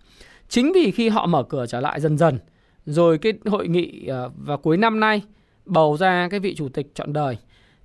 [0.49, 2.39] Chính vì khi họ mở cửa trở lại dần dần
[2.87, 5.23] rồi cái hội nghị à, vào cuối năm nay
[5.67, 7.37] bầu ra cái vị chủ tịch chọn đời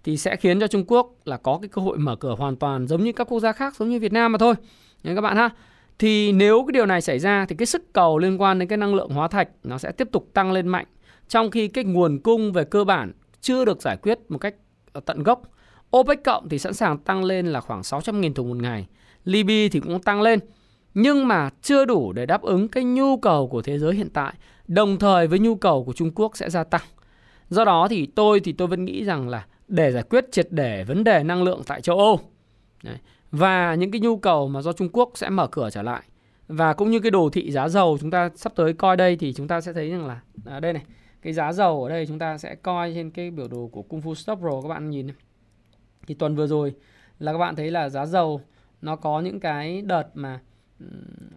[0.04, 2.88] thì sẽ khiến cho Trung Quốc là có cái cơ hội mở cửa hoàn toàn
[2.88, 4.54] giống như các quốc gia khác giống như Việt Nam mà thôi.
[5.04, 5.50] nên các bạn ha
[6.00, 8.78] thì nếu cái điều này xảy ra thì cái sức cầu liên quan đến cái
[8.78, 10.86] năng lượng hóa thạch nó sẽ tiếp tục tăng lên mạnh
[11.30, 13.12] trong khi cái nguồn cung về cơ bản
[13.44, 14.56] chưa được giải quyết một cách
[14.94, 15.42] ờ, tận gốc.
[15.98, 18.88] OPEC cộng thì sẵn sàng tăng lên là khoảng 600.000 thùng một ngày.
[19.26, 20.40] Libya thì cũng tăng lên
[20.94, 24.34] nhưng mà chưa đủ để đáp ứng cái nhu cầu của thế giới hiện tại
[24.68, 26.82] đồng thời với nhu cầu của Trung Quốc sẽ gia tăng.
[27.50, 30.84] Do đó thì tôi thì tôi vẫn nghĩ rằng là để giải quyết triệt để
[30.84, 32.20] vấn đề năng lượng tại châu Âu
[32.84, 32.98] đấy,
[33.32, 36.04] và những cái nhu cầu mà do Trung Quốc sẽ mở cửa trở lại
[36.48, 39.34] và cũng như cái đồ thị giá dầu chúng ta sắp tới coi đây thì
[39.34, 40.84] chúng ta sẽ thấy rằng là à, đây này
[41.24, 44.02] cái giá dầu ở đây chúng ta sẽ coi trên cái biểu đồ của Kung
[44.02, 45.08] Fu Stop Pro các bạn nhìn
[46.08, 46.76] thì tuần vừa rồi
[47.20, 48.42] là các bạn thấy là giá dầu
[48.82, 50.40] nó có những cái đợt mà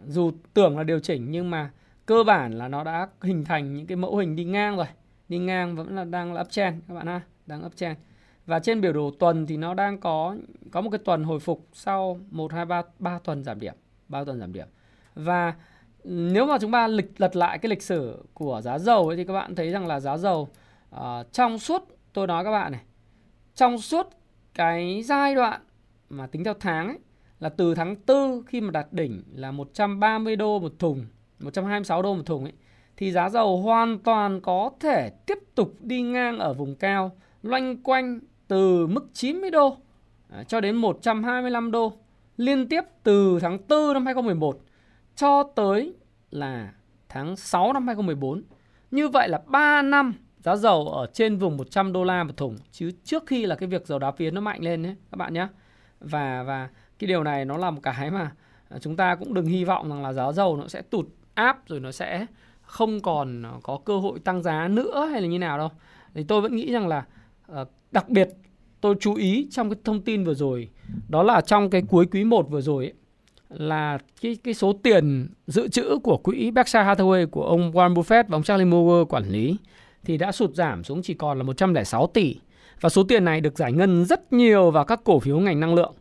[0.07, 1.70] dù tưởng là điều chỉnh nhưng mà
[2.07, 4.87] cơ bản là nó đã hình thành những cái mẫu hình đi ngang rồi.
[5.29, 7.99] Đi ngang vẫn là đang là uptrend các bạn ha đang uptrend.
[8.46, 10.37] Và trên biểu đồ tuần thì nó đang có
[10.70, 13.75] có một cái tuần hồi phục sau 1 2 3 3 tuần giảm điểm,
[14.09, 14.66] 3 tuần giảm điểm.
[15.14, 15.55] Và
[16.08, 19.24] nếu mà chúng ta lịch lật lại cái lịch sử của giá dầu ấy thì
[19.24, 20.48] các bạn thấy rằng là giá dầu
[20.96, 21.00] uh,
[21.32, 22.80] trong suốt tôi nói các bạn này,
[23.54, 24.06] trong suốt
[24.54, 25.60] cái giai đoạn
[26.10, 26.98] mà tính theo tháng ấy
[27.40, 31.06] là từ tháng 4 khi mà đạt đỉnh là 130 đô một thùng,
[31.38, 32.52] 126 đô một thùng ấy
[32.96, 37.82] thì giá dầu hoàn toàn có thể tiếp tục đi ngang ở vùng cao loanh
[37.82, 39.76] quanh từ mức 90 đô
[40.28, 41.92] à, cho đến 125 đô
[42.36, 44.60] liên tiếp từ tháng 4 năm 2011
[45.16, 45.94] cho tới
[46.31, 46.72] là
[47.09, 48.42] tháng 6 năm 2014.
[48.90, 52.57] Như vậy là 3 năm giá dầu ở trên vùng 100 đô la một thùng
[52.72, 55.35] chứ trước khi là cái việc dầu đá phiến nó mạnh lên đấy các bạn
[55.35, 55.48] nhé.
[56.00, 58.33] Và và cái điều này nó là một cái mà
[58.81, 61.81] chúng ta cũng đừng hy vọng rằng là giá dầu nó sẽ tụt áp rồi
[61.81, 62.26] nó sẽ
[62.62, 65.68] không còn có cơ hội tăng giá nữa hay là như nào đâu.
[66.14, 67.05] Thì tôi vẫn nghĩ rằng là
[67.46, 68.29] ờ, đặc biệt
[68.81, 70.68] tôi chú ý trong cái thông tin vừa rồi
[71.09, 72.92] đó là trong cái cuối quý 1 vừa rồi ấy,
[73.48, 78.24] là cái cái số tiền dự trữ của quỹ Berkshire Hathaway của ông Warren Buffett
[78.28, 79.56] và ông Charlie Munger quản lý
[80.04, 82.37] thì đã sụt giảm xuống chỉ còn là 106 tỷ
[82.80, 85.74] và số tiền này được giải ngân rất nhiều vào các cổ phiếu ngành năng
[85.74, 85.94] lượng.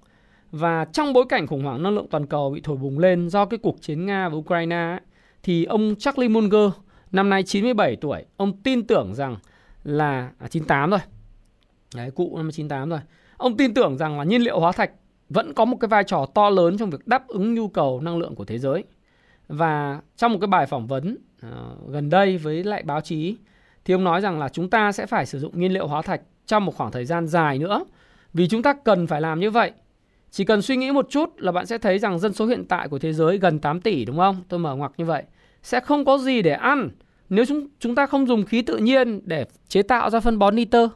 [0.52, 3.46] Và trong bối cảnh khủng hoảng năng lượng toàn cầu bị thổi bùng lên do
[3.46, 5.00] cái cuộc chiến Nga và Ukraine ấy,
[5.44, 6.72] thì ông Charlie Munger
[7.12, 9.38] năm nay 97 tuổi, ông tin tưởng rằng
[9.84, 11.00] là à, 98 rồi
[11.96, 13.00] Đấy, cụ năm 98 rồi.
[13.38, 14.92] Ông tin tưởng rằng là nhiên liệu hóa thạch
[15.30, 18.18] vẫn có một cái vai trò to lớn trong việc đáp ứng nhu cầu năng
[18.18, 18.84] lượng của thế giới.
[19.48, 23.38] Và trong một cái bài phỏng vấn uh, gần đây với lại báo chí
[23.86, 26.22] thì ông nói rằng là chúng ta sẽ phải sử dụng nhiên liệu hóa thạch
[26.46, 27.86] trong một khoảng thời gian dài nữa
[28.34, 29.72] vì chúng ta cần phải làm như vậy.
[30.32, 32.88] Chỉ cần suy nghĩ một chút là bạn sẽ thấy rằng dân số hiện tại
[32.88, 34.44] của thế giới gần 8 tỷ đúng không?
[34.50, 35.24] Tôi mở ngoặc như vậy.
[35.64, 36.90] Sẽ không có gì để ăn
[37.30, 40.56] nếu chúng chúng ta không dùng khí tự nhiên để chế tạo ra phân bón
[40.56, 40.90] nitơ.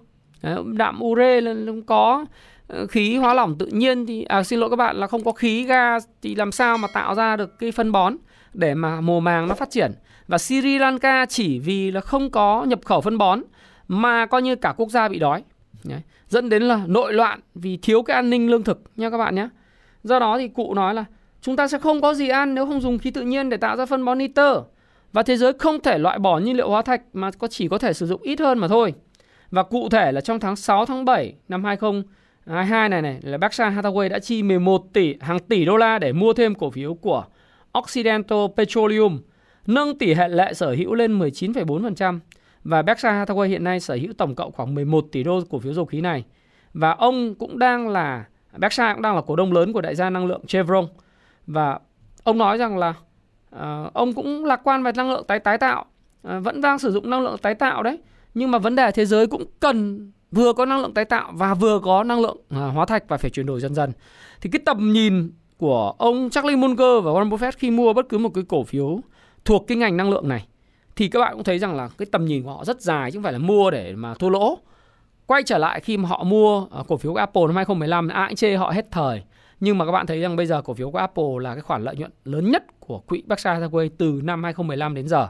[0.74, 2.26] Đạm ure là không có
[2.70, 5.32] Ờ, khí hóa lỏng tự nhiên thì à xin lỗi các bạn là không có
[5.32, 8.16] khí ga thì làm sao mà tạo ra được cái phân bón
[8.54, 9.92] để mà mùa màng nó phát triển.
[10.28, 13.42] Và Sri Lanka chỉ vì là không có nhập khẩu phân bón
[13.88, 15.44] mà coi như cả quốc gia bị đói.
[15.84, 16.02] Đấy.
[16.28, 19.36] Dẫn đến là nội loạn vì thiếu cái an ninh lương thực nha các bạn
[19.36, 19.50] nhé.
[20.04, 21.06] Do đó thì cụ nói là
[21.42, 23.78] chúng ta sẽ không có gì ăn nếu không dùng khí tự nhiên để tạo
[23.78, 24.64] ra phân bón nitơ.
[25.14, 27.78] Và thế giới không thể loại bỏ nhiên liệu hóa thạch mà có chỉ có
[27.78, 28.94] thể sử dụng ít hơn mà thôi.
[29.52, 31.64] Và cụ thể là trong tháng 6 tháng 7 năm
[32.50, 36.14] 2022 này này là Berkshire Hathaway đã chi 11 tỷ hàng tỷ đô la để
[36.14, 37.26] mua thêm cổ phiếu của
[37.72, 39.20] Occidental Petroleum,
[39.68, 42.20] nâng tỷ lệ sở hữu lên 19,4%
[42.64, 45.74] và Berkshire Hathaway hiện nay sở hữu tổng cộng khoảng 11 tỷ đô cổ phiếu
[45.74, 46.24] dầu khí này.
[46.74, 48.26] Và ông cũng đang là
[48.58, 50.88] Berkshire cũng đang là cổ đông lớn của đại gia năng lượng Chevron
[51.48, 51.80] và
[52.24, 52.94] ông nói rằng là
[53.56, 55.86] uh, ông cũng lạc quan về năng lượng tái tái tạo,
[56.28, 58.00] uh, vẫn đang sử dụng năng lượng tái tạo đấy.
[58.34, 61.54] Nhưng mà vấn đề thế giới cũng cần vừa có năng lượng tái tạo và
[61.54, 63.92] vừa có năng lượng à, hóa thạch và phải chuyển đổi dần dần.
[64.42, 68.18] Thì cái tầm nhìn của ông Charlie Munger và Warren Buffett khi mua bất cứ
[68.18, 69.00] một cái cổ phiếu
[69.46, 70.48] thuộc cái ngành năng lượng này
[71.00, 73.18] thì các bạn cũng thấy rằng là cái tầm nhìn của họ rất dài chứ
[73.18, 74.58] không phải là mua để mà thua lỗ.
[75.26, 78.30] Quay trở lại khi mà họ mua à, cổ phiếu của Apple năm 2015 ai
[78.30, 79.24] cũng chê họ hết thời.
[79.60, 81.84] Nhưng mà các bạn thấy rằng bây giờ cổ phiếu của Apple là cái khoản
[81.84, 85.28] lợi nhuận lớn nhất của quỹ Berkshire Hathaway từ năm 2015 đến giờ.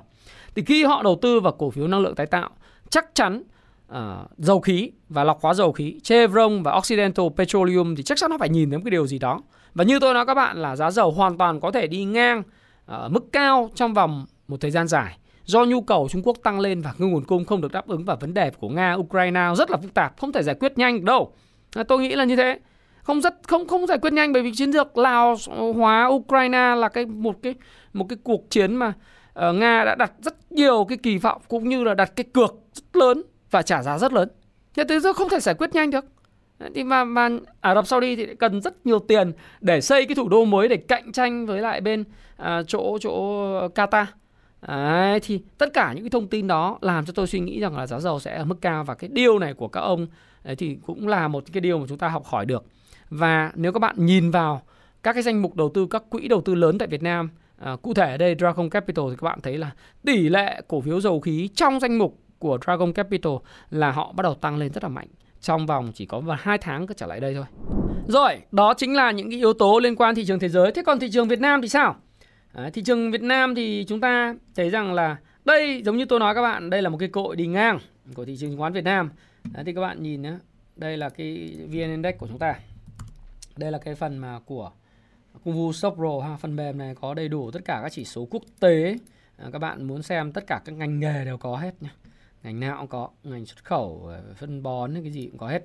[0.56, 2.50] Thì khi họ đầu tư vào cổ phiếu năng lượng tái tạo,
[2.90, 3.44] chắc chắn
[3.92, 8.30] uh, dầu khí và lọc hóa dầu khí, Chevron và Occidental Petroleum thì chắc chắn
[8.30, 9.42] nó phải nhìn đến cái điều gì đó.
[9.74, 12.44] Và như tôi nói các bạn là giá dầu hoàn toàn có thể đi ngang
[12.92, 15.18] uh, mức cao trong vòng một thời gian dài
[15.50, 18.16] do nhu cầu Trung Quốc tăng lên và nguồn cung không được đáp ứng và
[18.16, 21.34] vấn đề của Nga, Ukraine rất là phức tạp, không thể giải quyết nhanh đâu.
[21.76, 22.60] Ờ, tôi nghĩ là như thế.
[23.04, 25.36] Không rất không không giải quyết nhanh bởi vì chiến lược Lào
[25.76, 27.56] hóa Ukraine là cái một cái
[27.94, 31.70] một cái cuộc chiến mà uh, Nga đã đặt rất nhiều cái kỳ vọng cũng
[31.70, 34.30] như là đặt cái cược rất lớn và trả giá rất lớn.
[34.76, 36.06] Thế từ không thể giải quyết nhanh được.
[36.76, 37.30] Thì mà, mà
[37.62, 39.32] Ả Rập Saudi thì cần rất nhiều tiền
[39.62, 42.04] để xây cái thủ đô mới để cạnh tranh với lại bên
[42.38, 43.12] à, chỗ chỗ
[43.68, 44.06] Qatar.
[44.68, 47.78] Đấy, thì tất cả những cái thông tin đó làm cho tôi suy nghĩ rằng
[47.78, 50.08] là giá dầu sẽ ở mức cao và cái điều này của các ông
[50.44, 52.66] đấy thì cũng là một cái điều mà chúng ta học hỏi được.
[53.10, 54.62] Và nếu các bạn nhìn vào
[55.04, 57.76] các cái danh mục đầu tư các quỹ đầu tư lớn tại Việt Nam, à,
[57.82, 59.72] cụ thể ở đây Dragon Capital thì các bạn thấy là
[60.06, 63.34] tỷ lệ cổ phiếu dầu khí trong danh mục của Dragon Capital
[63.70, 65.08] là họ bắt đầu tăng lên rất là mạnh
[65.42, 67.46] trong vòng chỉ có vào 2 tháng cứ trở lại đây thôi.
[68.08, 70.72] Rồi, đó chính là những cái yếu tố liên quan thị trường thế giới.
[70.72, 71.96] Thế còn thị trường Việt Nam thì sao?
[72.54, 76.20] À, thị trường Việt Nam thì chúng ta thấy rằng là đây giống như tôi
[76.20, 77.80] nói các bạn đây là một cái cội đi ngang
[78.16, 79.10] của thị trường chứng khoán Việt Nam.
[79.54, 80.34] Đấy, thì các bạn nhìn nhé,
[80.76, 82.56] đây là cái VN Index của chúng ta.
[83.58, 84.72] Đây là cái phần mà của
[85.44, 88.06] Cung Vu Stock Pro ha, phần mềm này có đầy đủ tất cả các chỉ
[88.06, 88.98] số quốc tế.
[89.38, 91.90] À, các bạn muốn xem tất cả các ngành nghề đều có hết nhé.
[92.44, 95.64] Ngành nào cũng có, ngành xuất khẩu, ờ, phân bón cái gì cũng có hết.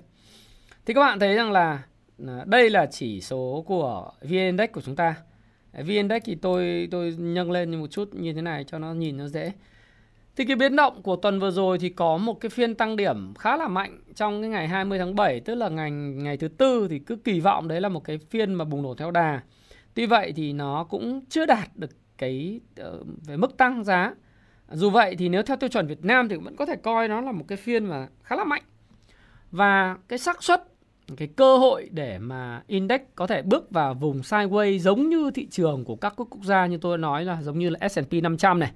[0.86, 1.82] Thì các bạn thấy rằng là
[2.26, 5.14] ờ, đây là chỉ số của VN Index của chúng ta.
[5.72, 9.16] Ờ, VN-Index thì tôi tôi nâng lên một chút như thế này cho nó nhìn
[9.16, 9.52] nó dễ.
[10.36, 13.34] Thì cái biến động của tuần vừa rồi thì có một cái phiên tăng điểm
[13.34, 16.86] khá là mạnh trong cái ngày 20 tháng 7 tức là ngày ngày thứ tư
[16.90, 19.42] thì cứ kỳ vọng đấy là một cái phiên mà bùng nổ theo đà.
[19.94, 22.60] Tuy vậy thì nó cũng chưa đạt được cái
[23.26, 24.14] về mức tăng giá.
[24.72, 27.20] Dù vậy thì nếu theo tiêu chuẩn Việt Nam thì vẫn có thể coi nó
[27.20, 28.62] là một cái phiên mà khá là mạnh.
[29.50, 30.64] Và cái xác suất
[31.16, 35.46] cái cơ hội để mà index có thể bước vào vùng sideways giống như thị
[35.50, 38.72] trường của các quốc gia như tôi nói là giống như là S&P 500 này.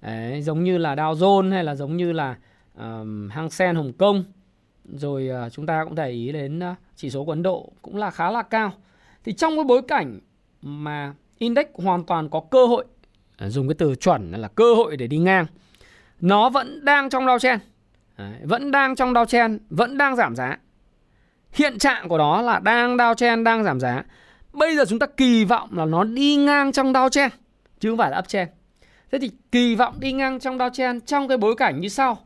[0.00, 2.36] Đấy, giống như là Dow Jones hay là giống như là
[2.78, 4.24] um, Hang Seng Hồng Kông.
[4.84, 7.96] Rồi uh, chúng ta cũng để ý đến uh, chỉ số của Ấn Độ cũng
[7.96, 8.72] là khá là cao.
[9.24, 10.20] Thì trong cái bối cảnh
[10.62, 12.84] mà index hoàn toàn có cơ hội
[13.38, 15.46] Ờ, dùng cái từ chuẩn là cơ hội để đi ngang.
[16.20, 17.58] Nó vẫn đang trong downtrend.
[18.18, 20.58] Đấy, vẫn đang trong downtrend, vẫn đang giảm giá.
[21.52, 24.04] Hiện trạng của nó là đang downtrend đang giảm giá.
[24.52, 27.30] Bây giờ chúng ta kỳ vọng là nó đi ngang trong downtrend
[27.80, 28.48] chứ không phải là up chen
[29.12, 32.18] thế thì kỳ vọng đi ngang trong downtrend trong cái bối cảnh như sau.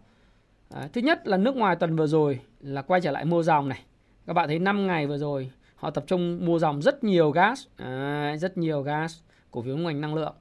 [0.70, 3.68] À, thứ nhất là nước ngoài tuần vừa rồi là quay trở lại mua dòng
[3.68, 3.82] này.
[4.26, 7.66] Các bạn thấy 5 ngày vừa rồi họ tập trung mua dòng rất nhiều gas.
[7.76, 9.16] À, rất nhiều gas
[9.50, 10.34] cổ phiếu ngành năng lượng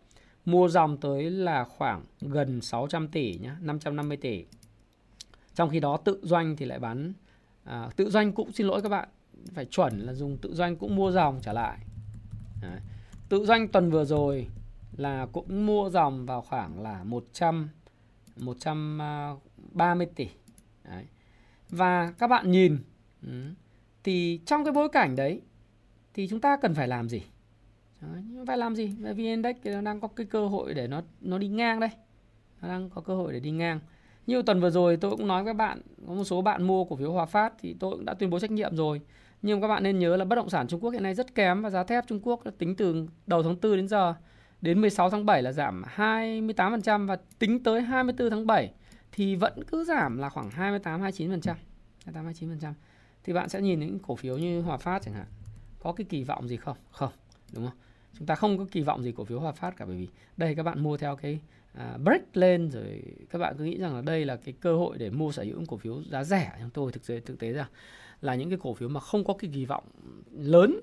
[0.48, 4.46] mua dòng tới là khoảng gần 600 tỷ nhá 550 tỷ
[5.56, 7.14] trong khi đó tự doanh thì lại bán
[7.64, 9.10] à, tự doanh cũng xin lỗi các bạn
[9.54, 11.78] phải chuẩn là dùng tự doanh cũng mua dòng trở lại
[12.62, 12.80] Đấy.
[13.30, 14.48] tự doanh tuần vừa rồi
[14.98, 17.70] là cũng mua dòng vào khoảng là 100
[18.38, 20.28] 130 à, tỷ
[20.84, 21.06] đấy.
[21.70, 22.78] và các bạn nhìn
[23.22, 23.54] ừ,
[24.04, 25.42] thì trong cái bối cảnh đấy
[26.14, 27.22] thì chúng ta cần phải làm gì
[28.14, 31.02] đấy, phải làm gì bởi vì index nó đang có cái cơ hội để nó
[31.22, 31.90] nó đi ngang đây
[32.62, 33.80] nó đang có cơ hội để đi ngang
[34.28, 36.96] như tuần vừa rồi tôi cũng nói với bạn có một số bạn mua cổ
[36.96, 39.02] phiếu Hòa Phát thì tôi cũng đã tuyên bố trách nhiệm rồi
[39.42, 41.62] nhưng các bạn nên nhớ là bất động sản Trung Quốc hiện nay rất kém
[41.62, 44.14] và giá thép Trung Quốc tính từ đầu tháng 4 đến giờ
[44.62, 48.72] đến 16 tháng 7 là giảm 28% và tính tới 24 tháng 7
[49.12, 51.54] thì vẫn cứ giảm là khoảng 28 29%.
[52.06, 52.74] 28 29%.
[53.24, 55.26] Thì bạn sẽ nhìn những cổ phiếu như Hòa Phát chẳng hạn.
[55.80, 56.78] Có cái kỳ vọng gì không?
[56.92, 57.12] Không,
[57.54, 57.78] đúng không?
[58.18, 60.56] Chúng ta không có kỳ vọng gì cổ phiếu Hòa Phát cả bởi vì đây
[60.56, 61.40] các bạn mua theo cái
[61.74, 64.98] à, break lên rồi các bạn cứ nghĩ rằng là đây là cái cơ hội
[64.98, 66.52] để mua sở hữu cổ phiếu giá rẻ.
[66.60, 67.70] Nhưng tôi thực tế thực tế ra
[68.22, 69.84] là những cái cổ phiếu mà không có cái kỳ vọng
[70.32, 70.80] lớn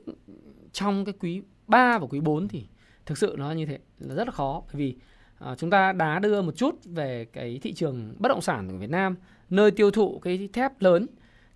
[0.72, 2.66] trong cái quý 3 và quý 4 thì
[3.06, 4.62] thực sự nó như thế là rất là khó.
[4.72, 4.96] Bởi vì
[5.38, 8.76] à, chúng ta đá đưa một chút về cái thị trường bất động sản của
[8.76, 9.16] Việt Nam
[9.50, 11.06] nơi tiêu thụ cái thép lớn.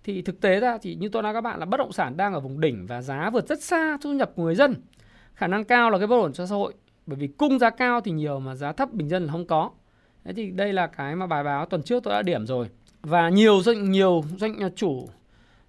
[0.03, 2.33] Thì thực tế ra thì như tôi nói các bạn là bất động sản đang
[2.33, 4.75] ở vùng đỉnh và giá vượt rất xa thu nhập của người dân
[5.39, 6.73] khả năng cao là cái bất ổn cho xã hội.
[7.05, 9.71] Bởi vì cung giá cao thì nhiều mà giá thấp bình dân là không có.
[10.25, 12.67] Thế thì đây là cái mà bài báo tuần trước tôi đã điểm rồi.
[13.01, 15.09] Và nhiều doanh nhiều doanh à, chủ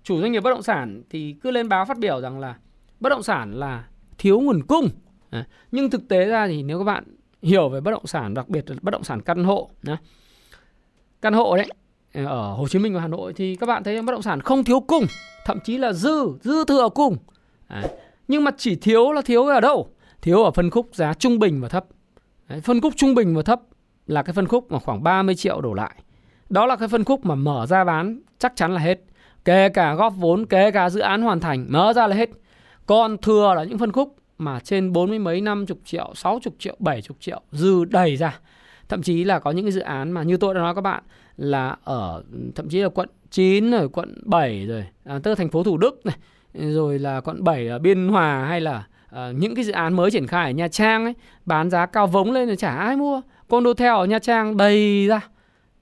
[0.02, 2.56] chủ doanh nghiệp bất động sản thì cứ lên báo phát biểu rằng là
[3.00, 3.84] bất động sản là
[4.18, 4.88] thiếu nguồn cung.
[5.72, 7.04] Nhưng thực tế ra thì nếu các bạn
[7.42, 9.70] hiểu về bất động sản, đặc biệt là bất động sản căn hộ
[11.22, 11.66] căn hộ đấy
[12.14, 14.40] ờ, ở Hồ Chí Minh và Hà Nội thì các bạn thấy bất động sản
[14.40, 15.04] không thiếu cung.
[15.44, 17.16] Thậm chí là dư dư thừa cung
[18.30, 19.88] nhưng mà chỉ thiếu là thiếu ở đâu
[20.22, 21.84] thiếu ở phân khúc giá trung bình và thấp
[22.48, 22.60] đấy.
[22.60, 23.60] phân khúc trung bình và thấp
[24.06, 25.94] là cái phân khúc mà khoảng 30 triệu đổ lại
[26.48, 29.00] đó là cái phân khúc mà mở ra bán chắc chắn là hết
[29.44, 32.30] kể cả góp vốn kể cả dự án hoàn thành mở ra là hết
[32.86, 36.52] còn thừa là những phân khúc mà trên bốn mươi mấy năm chục triệu, 60
[36.58, 38.38] triệu, 70 triệu dư đầy ra.
[38.88, 41.02] Thậm chí là có những cái dự án mà như tôi đã nói các bạn
[41.36, 42.22] là ở
[42.54, 45.76] thậm chí là quận 9 rồi quận 7 rồi, à, tức là thành phố Thủ
[45.76, 46.16] Đức này,
[46.54, 50.10] rồi là quận 7 ở Biên Hòa hay là uh, những cái dự án mới
[50.10, 53.20] triển khai ở Nha Trang ấy, bán giá cao vống lên thì chả ai mua.
[53.48, 55.20] Condotel ở Nha Trang đầy ra,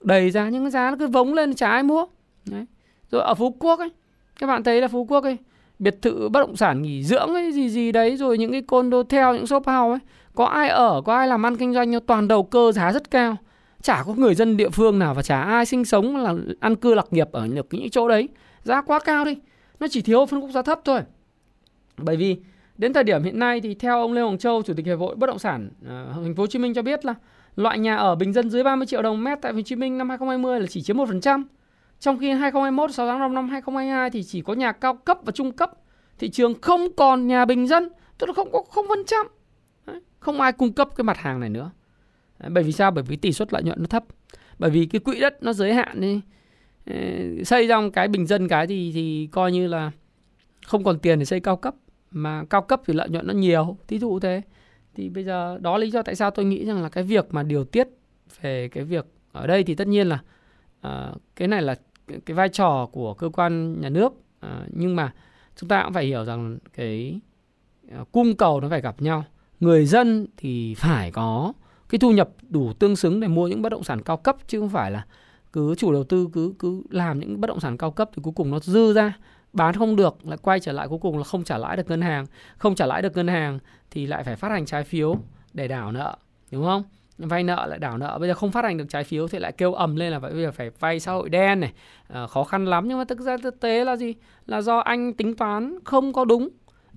[0.00, 2.06] đầy ra những cái giá nó cứ vống lên thì chả ai mua.
[2.50, 2.66] Đấy.
[3.10, 3.90] Rồi ở Phú Quốc ấy,
[4.40, 5.38] các bạn thấy là Phú Quốc ấy
[5.78, 9.20] biệt thự bất động sản nghỉ dưỡng ấy gì gì đấy rồi những cái condotel
[9.20, 9.98] theo những shop house ấy
[10.34, 13.36] có ai ở có ai làm ăn kinh doanh toàn đầu cơ giá rất cao
[13.82, 16.94] chả có người dân địa phương nào và chả ai sinh sống là ăn cư
[16.94, 18.28] lạc nghiệp ở những chỗ đấy
[18.62, 19.36] giá quá cao đi
[19.80, 21.00] nó chỉ thiếu phân khúc giá thấp thôi
[21.96, 22.36] bởi vì
[22.78, 25.16] đến thời điểm hiện nay thì theo ông Lê Hoàng Châu chủ tịch hiệp hội
[25.16, 27.14] bất động sản uh, thành phố Hồ Chí Minh cho biết là
[27.56, 30.08] loại nhà ở bình dân dưới 30 triệu đồng mét tại Hồ Chí Minh năm
[30.08, 31.44] 2020 là chỉ chiếm 1%.
[32.00, 35.32] Trong khi 2021 6 tháng 5 năm 2022 thì chỉ có nhà cao cấp và
[35.32, 35.72] trung cấp.
[36.18, 37.88] Thị trường không còn nhà bình dân,
[38.18, 39.26] tức là không có không phần trăm.
[40.20, 41.70] Không ai cung cấp cái mặt hàng này nữa.
[42.48, 42.90] Bởi vì sao?
[42.90, 44.04] Bởi vì tỷ suất lợi nhuận nó thấp.
[44.58, 46.20] Bởi vì cái quỹ đất nó giới hạn đi.
[46.88, 46.94] Ờ,
[47.44, 49.90] xây xong cái bình dân cái thì thì coi như là
[50.66, 51.74] không còn tiền để xây cao cấp
[52.10, 53.76] mà cao cấp thì lợi nhuận nó nhiều.
[53.88, 54.42] Thí dụ thế.
[54.94, 57.42] Thì bây giờ đó lý do tại sao tôi nghĩ rằng là cái việc mà
[57.42, 57.88] điều tiết
[58.40, 60.18] về cái việc ở đây thì tất nhiên là
[60.86, 61.74] uh, cái này là
[62.26, 64.12] cái vai trò của cơ quan nhà nước
[64.46, 65.12] uh, nhưng mà
[65.56, 67.20] chúng ta cũng phải hiểu rằng cái
[68.00, 69.24] uh, cung cầu nó phải gặp nhau
[69.60, 71.52] người dân thì phải có
[71.88, 74.60] cái thu nhập đủ tương xứng để mua những bất động sản cao cấp chứ
[74.60, 75.06] không phải là
[75.52, 78.32] cứ chủ đầu tư cứ cứ làm những bất động sản cao cấp thì cuối
[78.36, 79.18] cùng nó dư ra.
[79.52, 82.00] Bán không được lại quay trở lại cuối cùng là không trả lãi được ngân
[82.00, 82.26] hàng.
[82.58, 83.58] Không trả lãi được ngân hàng
[83.90, 85.16] thì lại phải phát hành trái phiếu
[85.52, 86.16] để đảo nợ
[86.50, 86.82] đúng không?
[87.18, 88.18] Vay nợ lại đảo nợ.
[88.18, 90.32] Bây giờ không phát hành được trái phiếu thì lại kêu ầm lên là vậy
[90.32, 91.72] bây giờ phải vay xã hội đen này.
[92.08, 94.14] À, khó khăn lắm nhưng mà thực ra thực tế là gì?
[94.46, 96.48] Là do anh tính toán không có đúng.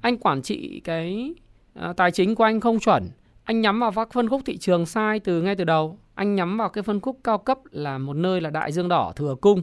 [0.02, 1.34] Anh quản trị cái
[1.74, 3.10] à, tài chính của anh không chuẩn.
[3.44, 6.58] Anh nhắm vào các phân khúc thị trường sai từ ngay từ đầu anh nhắm
[6.58, 9.62] vào cái phân khúc cao cấp là một nơi là đại dương đỏ thừa cung.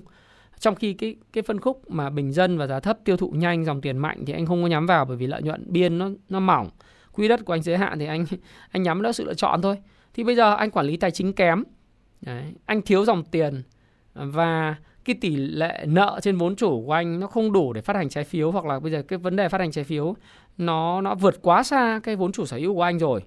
[0.59, 3.65] Trong khi cái cái phân khúc mà bình dân và giá thấp tiêu thụ nhanh
[3.65, 6.09] dòng tiền mạnh thì anh không có nhắm vào bởi vì lợi nhuận biên nó
[6.29, 6.71] nó mỏng.
[7.13, 8.27] Quỹ đất của anh giới hạn thì anh
[8.71, 9.77] anh nhắm đó sự lựa chọn thôi.
[10.15, 11.65] Thì bây giờ anh quản lý tài chính kém.
[12.21, 13.63] Đấy, anh thiếu dòng tiền
[14.15, 17.97] và cái tỷ lệ nợ trên vốn chủ của anh nó không đủ để phát
[17.97, 20.15] hành trái phiếu hoặc là bây giờ cái vấn đề phát hành trái phiếu
[20.59, 23.23] nó nó vượt quá xa cái vốn chủ sở hữu của anh rồi.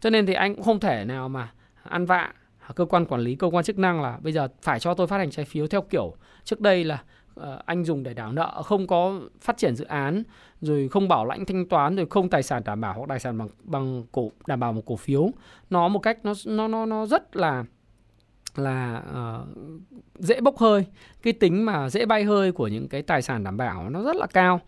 [0.00, 1.52] Cho nên thì anh cũng không thể nào mà
[1.82, 2.32] ăn vạ
[2.68, 5.06] À, cơ quan quản lý cơ quan chức năng là bây giờ phải cho tôi
[5.06, 6.14] phát hành trái phiếu theo kiểu
[6.44, 7.02] trước đây là
[7.40, 10.22] uh, anh dùng để đảo nợ không có phát triển dự án
[10.60, 13.38] rồi không bảo lãnh thanh toán rồi không tài sản đảm bảo hoặc tài sản
[13.38, 15.30] bằng bằng cổ đảm bảo một cổ phiếu.
[15.70, 17.64] Nó một cách nó nó nó nó rất là
[18.56, 19.48] là uh,
[20.18, 20.86] dễ bốc hơi.
[21.22, 24.16] Cái tính mà dễ bay hơi của những cái tài sản đảm bảo nó rất
[24.16, 24.60] là cao.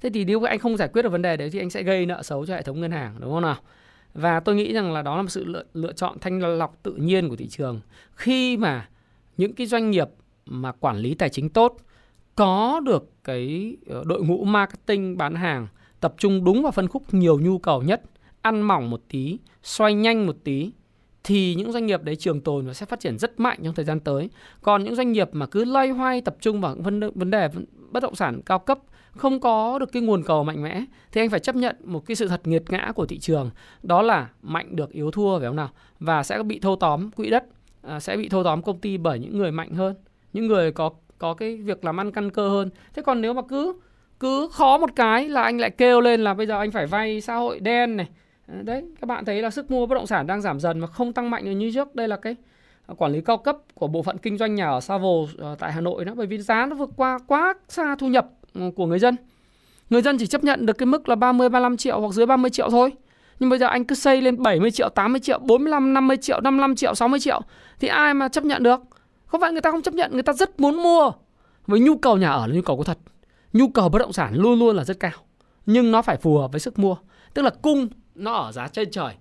[0.00, 2.06] Thế thì nếu anh không giải quyết được vấn đề đấy thì anh sẽ gây
[2.06, 3.56] nợ xấu cho hệ thống ngân hàng đúng không nào?
[4.18, 6.92] Và tôi nghĩ rằng là đó là một sự lựa, lựa chọn thanh lọc tự
[6.92, 7.80] nhiên của thị trường
[8.14, 8.88] khi mà
[9.36, 10.08] những cái doanh nghiệp
[10.46, 11.76] mà quản lý tài chính tốt
[12.34, 15.66] có được cái ờ, đội ngũ marketing bán hàng
[16.00, 18.02] tập trung đúng vào phân khúc nhiều nhu cầu nhất
[18.42, 20.72] ăn mỏng một tí xoay nhanh một tí
[21.24, 23.84] thì những doanh nghiệp đấy trường tồn và sẽ phát triển rất mạnh trong thời
[23.84, 24.30] gian tới.
[24.62, 27.48] Còn những doanh nghiệp mà cứ loay hoay tập trung vào vấn vấn đề
[27.90, 28.78] bất động sản cao cấp
[29.16, 32.16] không có được cái nguồn cầu mạnh mẽ thì anh phải chấp nhận một cái
[32.16, 33.50] sự thật nghiệt ngã của thị trường
[33.82, 35.70] đó là mạnh được yếu thua phải không nào?
[36.00, 37.44] Và sẽ bị thâu tóm quỹ đất
[37.82, 39.94] à, sẽ bị thâu tóm công ty bởi những người mạnh hơn
[40.32, 42.70] những người có có cái việc làm ăn căn cơ hơn.
[42.94, 43.80] Thế còn nếu mà cứ
[44.20, 47.20] cứ khó một cái là anh lại kêu lên là bây giờ anh phải vay
[47.20, 48.08] xã hội đen này.
[48.46, 50.86] À, đấy các bạn thấy là sức mua bất động sản đang giảm dần mà
[50.86, 51.94] không tăng mạnh như trước.
[51.94, 52.36] Đây là cái
[52.86, 55.72] à, quản lý cao cấp của bộ phận kinh doanh nhà ở Savo ờ, tại
[55.72, 58.28] Hà Nội đó bởi vì giá nó vượt qua quá xa thu nhập.
[58.58, 59.16] Ừ, của người dân.
[59.90, 62.50] Người dân chỉ chấp nhận được cái mức là 30 35 triệu hoặc dưới 30
[62.50, 62.92] triệu thôi.
[63.40, 66.76] Nhưng bây giờ anh cứ xây lên 70 triệu, 80 triệu, 45, 50 triệu, 55
[66.76, 67.40] triệu, 60 triệu
[67.80, 68.80] thì ai mà chấp nhận được?
[69.26, 71.10] Không phải người ta không chấp nhận, người ta rất muốn mua.
[71.66, 72.98] Với nhu cầu nhà ở là nhu cầu có thật.
[73.52, 75.12] Nhu cầu bất động sản luôn luôn là rất cao.
[75.66, 76.96] Nhưng nó phải phù hợp với sức mua.
[77.34, 79.14] Tức là cung nó ở giá trên trời,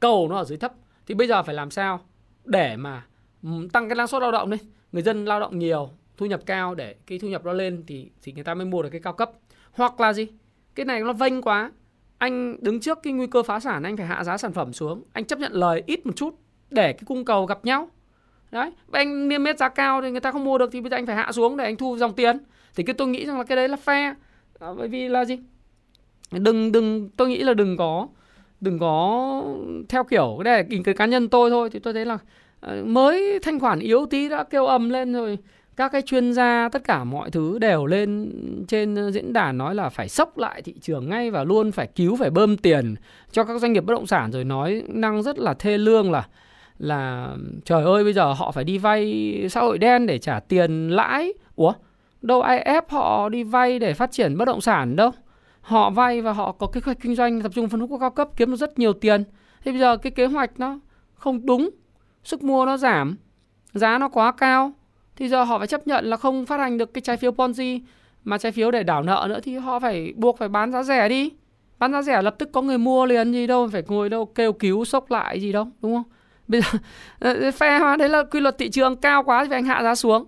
[0.00, 0.72] cầu nó ở dưới thấp.
[1.06, 2.00] Thì bây giờ phải làm sao
[2.44, 3.04] để mà
[3.42, 4.56] ừ, tăng cái năng suất lao động đi
[4.92, 8.10] người dân lao động nhiều thu nhập cao để cái thu nhập nó lên thì
[8.22, 9.30] thì người ta mới mua được cái cao cấp.
[9.72, 10.26] Hoặc là gì?
[10.74, 11.72] Cái này nó vênh quá.
[12.18, 15.02] Anh đứng trước cái nguy cơ phá sản anh phải hạ giá sản phẩm xuống.
[15.12, 16.34] Anh chấp nhận lời ít một chút
[16.70, 17.88] để cái cung cầu gặp nhau.
[18.50, 20.96] Đấy anh niêm yết giá cao thì người ta không mua được thì bây giờ
[20.96, 22.38] anh phải hạ xuống để anh thu dòng tiền.
[22.74, 24.14] Thì cái tôi nghĩ rằng là cái đấy là fair.
[24.58, 25.38] À, bởi vì là gì?
[26.30, 28.08] Đừng đừng tôi nghĩ là đừng có
[28.60, 29.42] đừng có
[29.88, 31.70] theo kiểu cái này là cái cá nhân tôi thôi.
[31.70, 32.18] Thì tôi thấy là
[32.60, 35.38] ờ, mới thanh khoản yếu tí đã kêu ầm lên rồi
[35.76, 38.32] các cái chuyên gia, tất cả mọi thứ đều lên
[38.68, 41.86] trên ờ, diễn đàn nói là phải sốc lại thị trường ngay và luôn phải
[41.86, 42.94] cứu, phải bơm tiền
[43.30, 46.26] cho các doanh nghiệp bất động sản rồi nói năng rất là thê lương là
[46.78, 47.30] là,
[47.64, 51.32] trời ơi, bây giờ họ phải đi vay xã hội đen để trả tiền lãi.
[51.56, 51.72] Ủa,
[52.22, 55.10] đâu ai ép họ đi vay để phát triển bất động sản đâu.
[55.60, 58.28] Họ vay và họ có kế hoạch kinh doanh, tập trung phân khúc cao cấp,
[58.36, 59.24] kiếm được rất nhiều tiền.
[59.64, 60.78] Thế bây giờ cái kế hoạch nó
[61.14, 61.70] không đúng,
[62.24, 63.16] sức mua nó giảm,
[63.72, 64.72] giá nó quá cao
[65.16, 67.80] thì giờ họ phải chấp nhận là không phát hành được cái trái phiếu Ponzi,
[68.24, 71.08] mà trái phiếu để đảo nợ nữa thì họ phải buộc phải bán giá rẻ
[71.08, 71.30] đi.
[71.78, 74.52] Bán giá rẻ lập tức có người mua liền gì đâu, phải ngồi đâu kêu
[74.52, 76.04] cứu, sốc lại gì đâu, đúng không?
[76.48, 76.68] Bây giờ
[77.18, 79.64] ờ, ờ, phe mà đấy là quy luật thị trường cao quá thì phải anh
[79.64, 80.24] hạ giá xuống.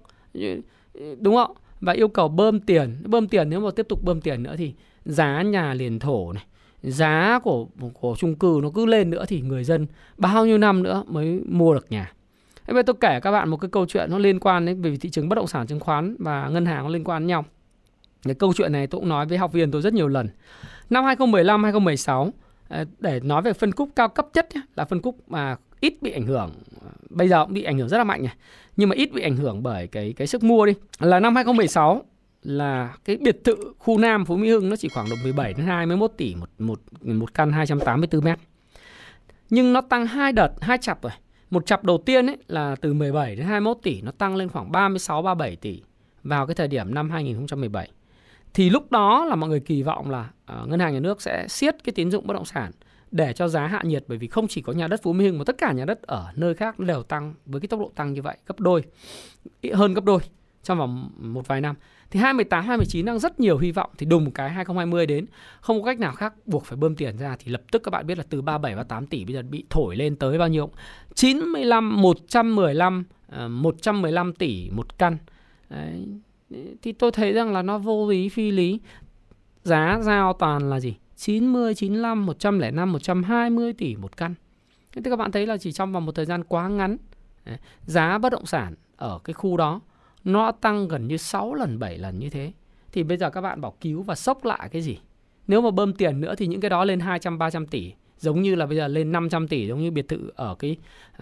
[1.18, 1.56] Đúng không?
[1.80, 4.74] Và yêu cầu bơm tiền bơm tiền nếu mà tiếp tục bơm tiền nữa thì
[5.04, 6.44] giá nhà liền thổ này,
[6.82, 9.86] giá của của chung cư nó cứ lên nữa thì người dân
[10.16, 12.12] bao nhiêu năm nữa mới mua được nhà.
[12.68, 14.96] Thế bây tôi kể các bạn một cái câu chuyện nó liên quan đến về
[14.96, 17.44] thị trường bất động sản chứng khoán và ngân hàng nó liên quan đến nhau.
[18.22, 20.28] Cái câu chuyện này tôi cũng nói với học viên tôi rất nhiều lần.
[20.90, 22.30] Năm 2015 2016
[22.68, 26.10] ờ, để nói về phân khúc cao cấp nhất là phân khúc mà ít bị
[26.10, 26.50] ảnh hưởng
[27.10, 28.34] bây giờ cũng bị ảnh hưởng rất là mạnh này
[28.76, 32.02] nhưng mà ít bị ảnh hưởng bởi cái cái sức mua đi là năm 2016
[32.42, 35.66] là cái biệt thự khu Nam Phú Mỹ Hưng nó chỉ khoảng độ 17 đến
[35.66, 38.38] 21 tỷ một một một căn 284 mét.
[39.50, 41.12] Nhưng nó tăng hai đợt, hai chặp rồi.
[41.50, 44.72] Một chặp đầu tiên ấy là từ 17 đến 21 tỷ nó tăng lên khoảng
[44.72, 45.82] 36 37 tỷ
[46.22, 47.90] vào cái thời điểm năm 2017.
[48.54, 50.30] Thì lúc đó là mọi người kỳ vọng là
[50.62, 52.70] uh, ngân hàng nhà nước sẽ siết cái tín dụng bất động sản
[53.10, 55.38] để cho giá hạ nhiệt bởi vì không chỉ có nhà đất Phú Mỹ Hưng
[55.38, 58.12] mà tất cả nhà đất ở nơi khác đều tăng với cái tốc độ tăng
[58.12, 58.82] như vậy gấp đôi
[59.74, 60.20] hơn gấp đôi
[60.62, 61.76] trong vòng một vài năm.
[62.10, 65.26] Thì 2018, 2019 đang rất nhiều hy vọng thì đùng một cái 2020 đến
[65.60, 68.06] không có cách nào khác buộc phải bơm tiền ra thì lập tức các bạn
[68.06, 70.70] biết là từ 37 và 8 tỷ bây giờ bị thổi lên tới bao nhiêu?
[71.14, 73.04] 95, 115,
[73.48, 75.16] 115 tỷ một căn.
[75.70, 76.08] Đấy.
[76.82, 78.80] Thì tôi thấy rằng là nó vô lý phi lý.
[79.62, 80.96] Giá giao toàn là gì?
[81.16, 84.34] 90, 95, 105, 120 tỷ một căn.
[84.92, 86.96] Thế các bạn thấy là chỉ trong vòng một thời gian quá ngắn
[87.86, 89.80] giá bất động sản ở cái khu đó
[90.28, 92.52] nó tăng gần như 6 lần 7 lần như thế
[92.92, 94.98] thì bây giờ các bạn bảo cứu và sốc lại cái gì
[95.46, 98.54] nếu mà bơm tiền nữa thì những cái đó lên 200 300 tỷ giống như
[98.54, 100.76] là bây giờ lên 500 tỷ giống như biệt thự ở cái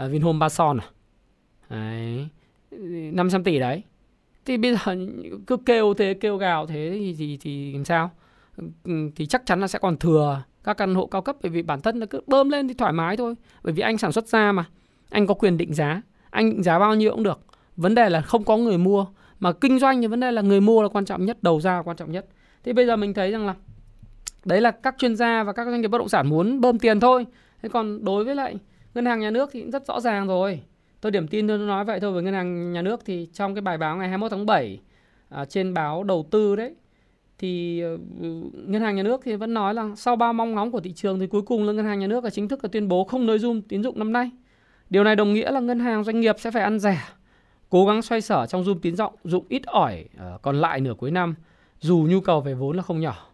[0.05, 0.87] uh, Vinhome Ba Son à.
[1.71, 2.29] Đấy.
[3.13, 3.83] 500 tỷ đấy.
[4.45, 4.97] Thì bây giờ
[5.47, 8.11] cứ kêu thế kêu gào thế thì thì, thì làm sao?
[8.85, 11.63] Ừ, thì chắc chắn là sẽ còn thừa các căn hộ cao cấp bởi vì
[11.63, 13.35] bản thân nó cứ bơm lên thì thoải mái thôi.
[13.63, 14.65] Bởi vì anh sản xuất ra mà.
[15.11, 16.03] Anh có quyền định giá.
[16.31, 17.41] Anh định giá bao nhiêu cũng được
[17.77, 19.07] vấn đề là không có người mua.
[19.41, 21.77] Mà kinh doanh thì vấn đề là người mua là quan trọng nhất đầu ra
[21.77, 22.27] là quan trọng nhất.
[22.65, 23.55] Thì bây giờ mình thấy rằng là
[24.45, 27.01] đấy là các chuyên gia và các doanh nghiệp bất động sản muốn bơm tiền
[27.01, 27.27] thôi.
[27.63, 28.57] Thế còn đối với lại
[28.95, 30.63] ngân hàng nhà nước thì cũng rất rõ ràng rồi.
[31.01, 33.63] Tôi điểm tin tôi nói vậy thôi với ngân hàng nhà nước thì trong cái
[33.63, 34.81] bài báo ngày 21 tháng 7
[35.29, 36.75] à, trên báo đầu tư đấy
[37.39, 38.01] thì uh,
[38.69, 41.21] ngân hàng nhà nước thì vẫn nói là sau bao mong ngóng của thị trường
[41.21, 43.27] thì cuối cùng là ngân hàng nhà nước là chính thức là tuyên bố không
[43.27, 44.31] nới zoom tín dụng năm nay.
[44.91, 46.99] Điều này đồng nghĩa là ngân hàng doanh nghiệp sẽ phải ăn rẻ,
[47.71, 50.95] cố gắng xoay sở trong zoom tín dụng dụng ít ỏi uh, còn lại nửa
[50.95, 51.35] cuối năm
[51.81, 53.27] dù nhu cầu về vốn là không nhỏ.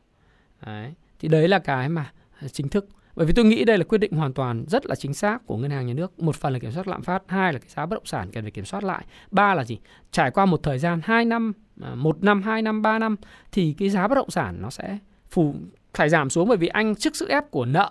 [0.67, 0.95] Đấy.
[1.19, 3.99] Thì đấy là cái mà ờ, chính thức bởi vì tôi nghĩ đây là quyết
[3.99, 6.19] định hoàn toàn rất là chính xác của ngân hàng nhà nước.
[6.19, 8.45] Một phần là kiểm soát lạm phát, hai là cái giá bất động sản cần
[8.45, 9.79] phải kiểm soát lại, ba là gì?
[10.11, 13.17] Trải qua một thời gian 2 năm, ờ, một năm, 2 năm, 3 năm
[13.53, 14.99] thì cái giá bất động sản nó sẽ
[15.31, 15.55] phù
[15.95, 17.91] phải giảm xuống bởi vì anh trước sức ép của nợ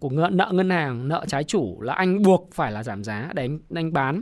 [0.00, 3.42] của nợ ngân hàng, nợ trái chủ là anh buộc phải là giảm giá để
[3.42, 4.20] anh, anh bán.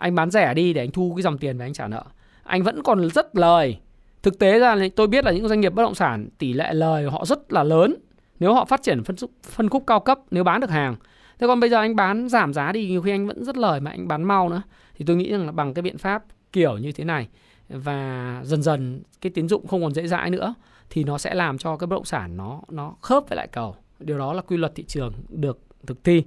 [0.00, 2.04] Anh bán rẻ đi để anh thu cái dòng tiền và anh trả nợ.
[2.42, 3.78] Anh vẫn còn rất lời.
[4.22, 7.10] Thực tế ra tôi biết là những doanh nghiệp bất động sản tỷ lệ lời
[7.10, 7.96] họ rất là lớn.
[8.40, 10.96] Nếu họ phát triển phân, khúc phân khúc cao cấp nếu bán được hàng.
[11.38, 13.80] Thế còn bây giờ anh bán giảm giá đi nhiều khi anh vẫn rất lời
[13.80, 14.62] mà anh bán mau nữa.
[14.94, 17.28] Thì tôi nghĩ rằng là bằng cái biện pháp kiểu như thế này
[17.68, 20.54] và dần dần cái tín dụng không còn dễ dãi nữa
[20.90, 23.76] thì nó sẽ làm cho cái bất động sản nó nó khớp với lại cầu.
[23.98, 26.22] Điều đó là quy luật thị trường được thực thi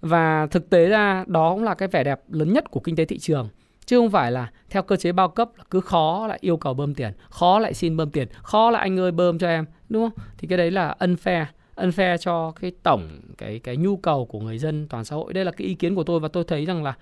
[0.00, 3.04] và thực tế ra đó cũng là cái vẻ đẹp lớn nhất của kinh tế
[3.04, 3.48] thị trường.
[3.86, 6.74] Chứ không phải là theo cơ chế bao cấp là cứ khó lại yêu cầu
[6.74, 10.10] bơm tiền khó lại xin bơm tiền khó là anh ơi bơm cho em đúng
[10.10, 10.24] không?
[10.38, 11.44] Thì cái đấy là unfair
[11.76, 15.32] unfair cho cái tổng cái cái nhu cầu của người dân toàn xã hội.
[15.32, 16.94] Đây là cái ý kiến của tôi và tôi thấy rằng là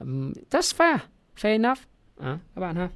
[0.00, 0.98] um, just fair
[1.40, 1.78] fair enough.
[2.20, 2.88] À, các bạn ha.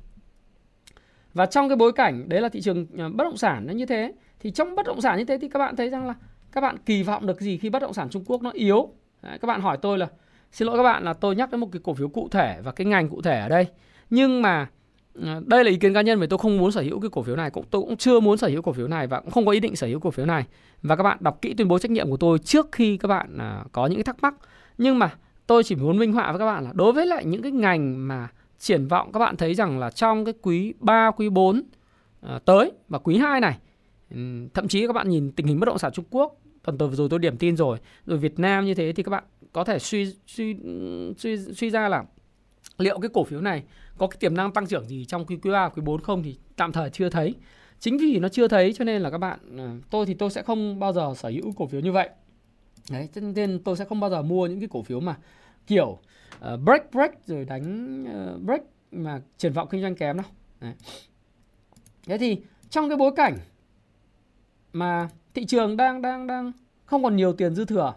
[1.35, 3.87] Và trong cái bối cảnh đấy là thị trường ờ, bất động sản nó như
[3.87, 6.15] thế thì trong bất động sản như thế thì các bạn thấy rằng là
[6.53, 8.89] các bạn kỳ vọng được gì khi bất động sản Trung Quốc nó yếu?
[9.23, 10.09] Đấy, các bạn hỏi tôi là
[10.53, 12.73] xin lỗi các bạn là tôi nhắc đến một cái cổ phiếu cụ thể và
[12.73, 13.67] cái ngành cụ thể ở đây
[14.11, 14.71] nhưng mà
[15.15, 17.23] ờ, đây là ý kiến cá nhân về tôi không muốn sở hữu cái cổ
[17.23, 19.47] phiếu này cũng tôi cũng chưa muốn sở hữu cổ phiếu này và cũng không
[19.47, 20.45] có ý định sở hữu cổ phiếu này.
[20.83, 23.39] Và các bạn đọc kỹ tuyên bố trách nhiệm của tôi trước khi các bạn
[23.39, 24.35] ờ, có những cái thắc mắc.
[24.79, 25.15] Nhưng mà
[25.47, 28.09] tôi chỉ muốn minh họa với các bạn là đối với lại những cái ngành
[28.09, 31.63] mà triển vọng các bạn thấy rằng là trong cái quý 3, quý 4
[32.21, 33.59] ờ, tới và quý 2 này
[34.55, 37.09] thậm chí các bạn nhìn tình hình bất động sản Trung Quốc tuần vừa rồi
[37.09, 40.15] tôi điểm tin rồi rồi Việt Nam như thế thì các bạn có thể suy
[40.27, 40.57] suy
[41.19, 42.05] suy suy ra là
[42.79, 43.63] liệu cái cổ phiếu này
[43.99, 46.37] có cái tiềm năng tăng trưởng gì trong quý quý 3, quý 4 không thì
[46.57, 47.35] tạm thời chưa thấy.
[47.81, 50.43] Chính vì nó chưa thấy cho nên là các bạn à, tôi thì tôi sẽ
[50.43, 52.09] không bao giờ sở hữu cổ phiếu như vậy.
[52.91, 55.17] Đấy, cho nên tôi sẽ không bao giờ mua những cái cổ phiếu mà
[55.67, 55.99] kiểu
[56.55, 60.27] uh, break break rồi đánh uh, break mà triển vọng kinh doanh kém đâu.
[60.61, 60.75] Đấy.
[62.07, 62.39] Thế thì
[62.71, 63.39] trong cái bối cảnh
[64.73, 66.53] mà thị trường đang đang đang
[66.85, 67.95] không còn nhiều tiền dư thừa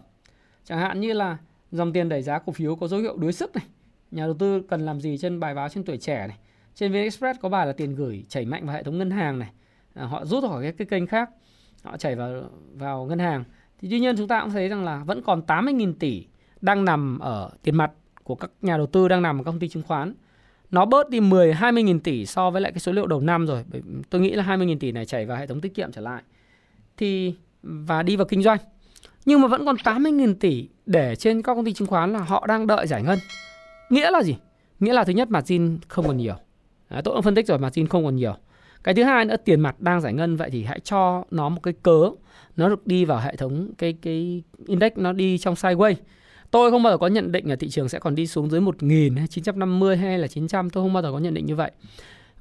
[0.64, 1.38] Chẳng hạn như là
[1.72, 3.64] dòng tiền đẩy giá cổ phiếu có dấu hiệu đuối sức này.
[4.10, 6.36] Nhà đầu tư cần làm gì trên bài báo trên tuổi trẻ này.
[6.74, 9.50] Trên VnExpress có bài là tiền gửi chảy mạnh vào hệ thống ngân hàng này.
[9.94, 11.30] À, họ rút khỏi cái, cái kênh khác.
[11.82, 12.42] Họ chảy vào
[12.74, 13.44] vào ngân hàng.
[13.80, 16.26] Thì tuy nhiên chúng ta cũng thấy rằng là vẫn còn 80.000 tỷ
[16.60, 19.58] đang nằm ở tiền mặt của các nhà đầu tư đang nằm ở các công
[19.58, 20.14] ty chứng khoán.
[20.70, 23.64] Nó bớt đi 10 20.000 tỷ so với lại cái số liệu đầu năm rồi.
[24.10, 26.22] Tôi nghĩ là 20.000 tỷ này chảy vào hệ thống tiết kiệm trở lại.
[26.96, 28.58] Thì và đi vào kinh doanh
[29.24, 32.46] nhưng mà vẫn còn 80.000 tỷ để trên các công ty chứng khoán là họ
[32.46, 33.18] đang đợi giải ngân.
[33.90, 34.36] Nghĩa là gì?
[34.80, 36.34] Nghĩa là thứ nhất margin không còn nhiều.
[36.88, 38.34] à, tôi cũng phân tích rồi margin không còn nhiều.
[38.84, 41.60] Cái thứ hai nữa tiền mặt đang giải ngân vậy thì hãy cho nó một
[41.62, 42.10] cái cớ
[42.56, 45.94] nó được đi vào hệ thống cái cái index nó đi trong sideways.
[46.50, 48.60] Tôi không bao giờ có nhận định là thị trường sẽ còn đi xuống dưới
[48.60, 51.70] 1.000 hay 950 hay là 900, tôi không bao giờ có nhận định như vậy.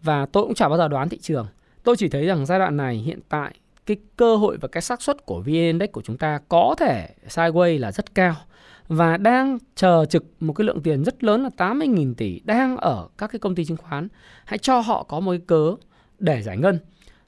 [0.01, 1.47] Và tôi cũng chả bao giờ đoán thị trường.
[1.83, 3.53] Tôi chỉ thấy rằng giai đoạn này hiện tại
[3.85, 7.09] cái cơ hội và cái xác suất của VN Index của chúng ta có thể
[7.27, 8.35] sideways là rất cao
[8.87, 13.07] và đang chờ trực một cái lượng tiền rất lớn là 80.000 tỷ đang ở
[13.17, 14.07] các cái công ty chứng khoán.
[14.45, 15.75] Hãy cho họ có một cái cớ
[16.19, 16.79] để giải ngân.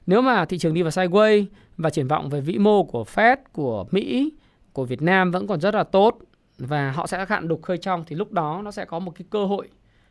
[0.06, 1.44] Nếu mà thị trường đi vào sideways
[1.76, 4.32] và triển vọng về vĩ mô của Fed, của Mỹ,
[4.72, 6.18] của Việt Nam vẫn còn rất là tốt
[6.58, 9.26] và họ sẽ hạn đục khơi trong thì lúc đó nó sẽ có một cái
[9.30, 9.68] cơ hội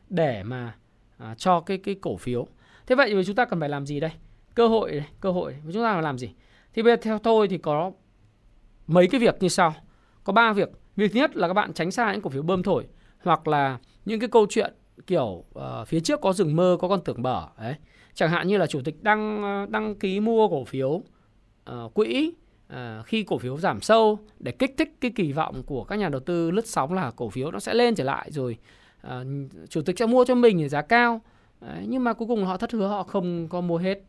[0.10, 0.76] để mà
[1.18, 2.48] à, cho cái cái cổ phiếu.
[2.88, 4.12] Thế vậy thì chúng ta cần phải làm gì đây?
[4.56, 5.62] Cơ hội này, cơ hội này.
[5.74, 6.30] chúng ta phải làm gì?
[6.74, 7.92] Thì bây giờ theo tôi thì có
[8.88, 9.74] mấy cái việc như sau.
[10.24, 10.70] Có ba việc.
[10.96, 12.86] Việc thứ nhất là các bạn tránh xa những cổ phiếu bơm thổi
[13.24, 14.74] hoặc là những cái câu chuyện
[15.08, 17.76] kiểu uh, phía trước có rừng mơ có con tưởng bở đấy.
[18.14, 22.34] Chẳng hạn như là chủ tịch đăng ờ, đăng ký mua cổ phiếu uh, quỹ
[22.74, 26.10] uh, khi cổ phiếu giảm sâu để kích thích cái kỳ vọng của các nhà
[26.10, 28.58] đầu tư lướt sóng là cổ phiếu nó sẽ lên trở lại rồi
[29.08, 29.12] uh,
[29.70, 31.22] chủ tịch sẽ mua cho mình giá cao.
[31.62, 34.04] Đấy, nhưng mà cuối cùng họ thất hứa họ không có mua hết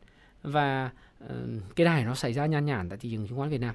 [0.47, 0.91] và
[1.25, 1.31] uh,
[1.77, 3.75] cái này nó xảy ra nhan nhản tại thị trường chứng khoán Việt Nam.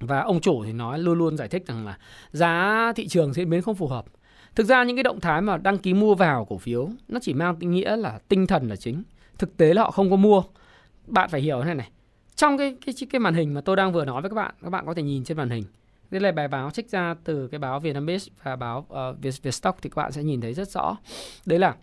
[0.00, 1.98] Và ông chủ thì nói luôn luôn giải thích rằng là
[2.30, 4.04] giá thị trường diễn biến không phù hợp.
[4.54, 7.34] Thực ra những cái động thái mà đăng ký mua vào cổ phiếu nó chỉ
[7.34, 9.02] mang tính nghĩa là tinh thần là chính.
[9.38, 10.42] Thực tế là họ không có mua.
[11.06, 11.90] Bạn phải hiểu thế này này.
[12.36, 14.70] Trong cái cái cái màn hình mà tôi đang vừa nói với các bạn các
[14.70, 15.64] bạn có thể nhìn trên màn hình.
[16.10, 19.82] Đây là bài báo trích ra từ cái báo Vietnambiz và báo uh, Viet, Vietstock
[19.82, 20.96] thì các bạn sẽ nhìn thấy rất rõ.
[21.46, 21.76] Đấy là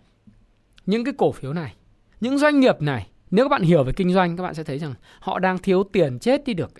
[0.86, 1.74] những cái cổ phiếu này
[2.20, 4.78] những doanh nghiệp này nếu các bạn hiểu về kinh doanh, các bạn sẽ thấy
[4.78, 6.70] rằng họ đang thiếu tiền chết đi được,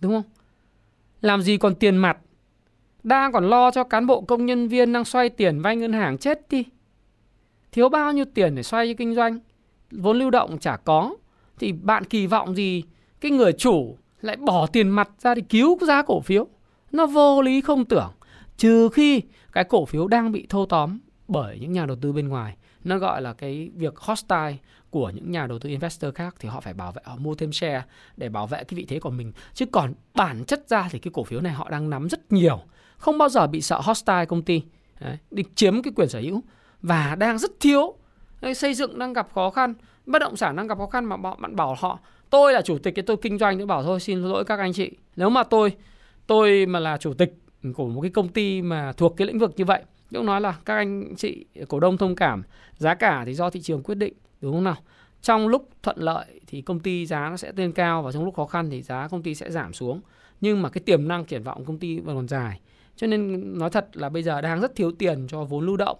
[0.00, 0.22] đúng không?
[1.20, 2.18] Làm gì còn tiền mặt?
[3.02, 6.18] Đang còn lo cho cán bộ công nhân viên đang xoay tiền vay ngân hàng
[6.18, 6.64] chết đi.
[7.72, 9.38] Thiếu bao nhiêu tiền để xoay cho kinh doanh?
[9.90, 11.14] Vốn lưu động chả có.
[11.58, 12.82] Thì bạn kỳ vọng gì
[13.20, 16.46] cái người chủ lại bỏ tiền mặt ra để cứu giá cổ phiếu?
[16.92, 18.12] Nó vô lý không tưởng.
[18.56, 19.22] Trừ khi
[19.52, 22.56] cái cổ phiếu đang bị thâu tóm bởi những nhà đầu tư bên ngoài.
[22.84, 24.56] Nó gọi là cái việc hostile
[24.94, 27.52] của những nhà đầu tư investor khác thì họ phải bảo vệ họ mua thêm
[27.52, 27.82] share
[28.16, 29.32] để bảo vệ cái vị thế của mình.
[29.54, 32.60] Chứ còn bản chất ra thì cái cổ phiếu này họ đang nắm rất nhiều
[32.96, 34.62] không bao giờ bị sợ hostile công ty
[35.00, 36.42] Đấy, đi chiếm cái quyền sở hữu
[36.82, 37.94] và đang rất thiếu.
[38.40, 39.74] Đấy, xây dựng đang gặp khó khăn
[40.06, 41.98] bất động sản đang gặp khó khăn mà bạn bảo họ
[42.30, 44.72] tôi là chủ tịch cái tôi kinh doanh tôi bảo thôi xin lỗi các anh
[44.72, 44.90] chị.
[45.16, 45.76] Nếu mà tôi
[46.26, 47.34] tôi mà là chủ tịch
[47.74, 49.82] của một cái công ty mà thuộc cái lĩnh vực như vậy
[50.14, 52.42] cũng nói là các anh chị cổ đông thông cảm
[52.76, 54.14] giá cả thì do thị trường quyết định
[54.44, 54.76] đúng không nào?
[55.22, 58.34] Trong lúc thuận lợi thì công ty giá nó sẽ lên cao và trong lúc
[58.34, 60.00] khó khăn thì giá công ty sẽ giảm xuống.
[60.40, 62.60] Nhưng mà cái tiềm năng triển vọng công ty vẫn còn dài.
[62.96, 65.98] Cho nên nói thật là bây giờ đang rất thiếu tiền cho vốn lưu động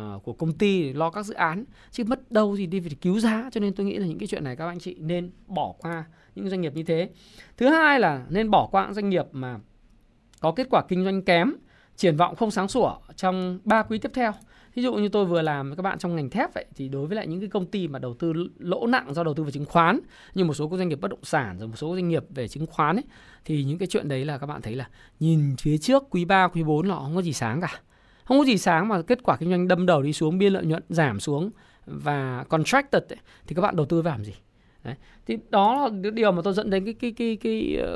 [0.00, 1.64] uh, của công ty để lo các dự án.
[1.90, 3.50] Chứ mất đâu gì đi phải cứu giá.
[3.52, 6.04] Cho nên tôi nghĩ là những cái chuyện này các anh chị nên bỏ qua
[6.34, 7.10] những doanh nghiệp như thế.
[7.56, 9.58] Thứ hai là nên bỏ qua những doanh nghiệp mà
[10.40, 11.52] có kết quả kinh doanh kém
[11.96, 14.32] triển vọng không sáng sủa trong 3 quý tiếp theo
[14.74, 17.06] ví dụ như tôi vừa làm với các bạn trong ngành thép vậy thì đối
[17.06, 19.50] với lại những cái công ty mà đầu tư lỗ nặng do đầu tư vào
[19.50, 20.00] chứng khoán
[20.34, 22.48] như một số các doanh nghiệp bất động sản rồi một số doanh nghiệp về
[22.48, 23.04] chứng khoán ấy
[23.44, 24.88] thì những cái chuyện đấy là các bạn thấy là
[25.20, 27.80] nhìn phía trước quý 3, quý 4 nó không có gì sáng cả.
[28.24, 30.64] Không có gì sáng mà kết quả kinh doanh đâm đầu đi xuống biên lợi
[30.64, 31.50] nhuận giảm xuống
[31.86, 34.32] và contracted ấy, thì các bạn đầu tư vào làm gì?
[34.84, 34.94] Đấy.
[35.26, 37.88] thì đó là điều mà tôi dẫn đến cái cái cái cái cái,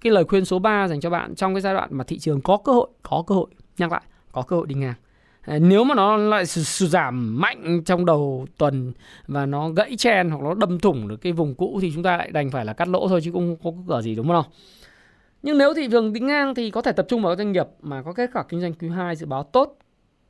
[0.00, 2.40] cái lời khuyên số 3 dành cho bạn trong cái giai đoạn mà thị trường
[2.40, 3.46] có cơ hội có cơ hội
[3.78, 4.02] nhắc lại
[4.32, 4.94] có cơ hội đi ngang.
[5.48, 8.92] Ờ, nếu mà nó lại sụt giảm mạnh trong đầu tuần
[9.26, 12.16] và nó gãy chen hoặc nó đâm thủng được cái vùng cũ thì chúng ta
[12.16, 14.44] lại đành phải là cắt lỗ thôi chứ cũng không có cửa gì đúng không?
[15.42, 17.66] Nhưng nếu thị trường tính ngang thì có thể tập trung vào các doanh nghiệp
[17.82, 19.78] mà có kết quả kinh doanh quý 2 dự báo tốt.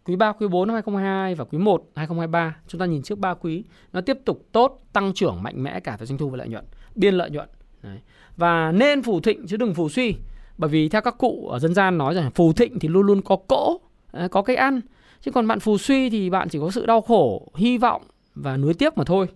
[0.05, 3.35] Quý 3, quý 4 năm 2022 và quý 1 2023, chúng ta nhìn trước 3
[3.35, 6.49] quý, nó tiếp tục tốt, tăng trưởng mạnh mẽ cả về doanh thu và lợi
[6.49, 6.65] nhuận,
[6.95, 7.49] biên lợi nhuận.
[7.83, 7.99] Đấy.
[8.37, 10.15] Và nên phù thịnh chứ đừng phù suy.
[10.59, 13.23] Bởi vì theo các cụ ở dân gian nói rằng phù thịnh thì luôn luôn
[13.23, 13.81] có cỗ,
[14.13, 14.81] ờ, có cái ăn.
[15.21, 18.03] Chứ còn bạn phù suy thì bạn chỉ có sự đau khổ, hy vọng
[18.35, 19.27] và nuối tiếc mà thôi.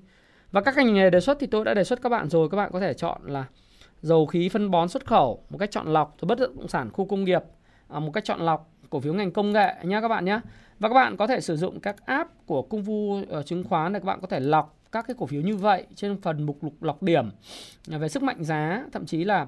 [0.53, 2.49] Và các ngành nghề đề xuất thì tôi đã đề xuất các bạn rồi.
[2.51, 3.45] Các bạn có thể chọn là
[4.03, 7.05] dầu khí phân bón xuất khẩu một cách chọn lọc, rồi bất động sản khu
[7.05, 7.43] công nghiệp
[7.89, 10.41] à, một cách chọn lọc, cổ phiếu ngành công nghệ nha các bạn nhé.
[10.79, 13.93] Và các bạn có thể sử dụng các app của công vụ ờ, chứng khoán
[13.93, 16.65] để các bạn có thể lọc các cái cổ phiếu như vậy trên phần mục
[16.65, 17.31] lục lọc điểm
[17.91, 19.47] à, về sức mạnh giá, thậm chí là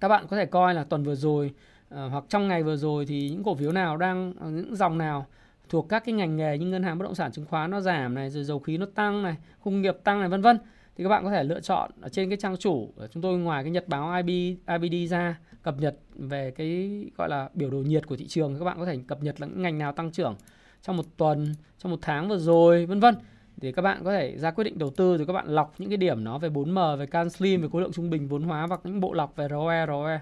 [0.00, 1.50] các bạn có thể coi là tuần vừa rồi
[1.94, 4.98] Ờ, hoặc trong ngày vừa rồi thì những cổ phiếu nào đang ờ, những dòng
[4.98, 5.26] nào
[5.68, 8.14] thuộc các cái ngành nghề như ngân hàng bất động sản chứng khoán nó giảm
[8.14, 10.58] này rồi dầu khí nó tăng này công nghiệp tăng này vân vân
[10.96, 13.38] thì các bạn có thể lựa chọn ở trên cái trang chủ của chúng tôi
[13.38, 17.78] ngoài cái nhật báo IB, IBD ra cập nhật về cái gọi là biểu đồ
[17.78, 20.12] nhiệt của thị trường các bạn có thể cập nhật là những ngành nào tăng
[20.12, 20.36] trưởng
[20.82, 23.14] trong một tuần trong một tháng vừa rồi vân vân.
[23.60, 25.90] Thì các bạn có thể ra quyết định đầu tư rồi các bạn lọc những
[25.90, 28.66] cái điểm nó về 4M về can slim về khối lượng trung bình vốn hóa
[28.66, 30.20] hoặc những bộ lọc về ROE ROE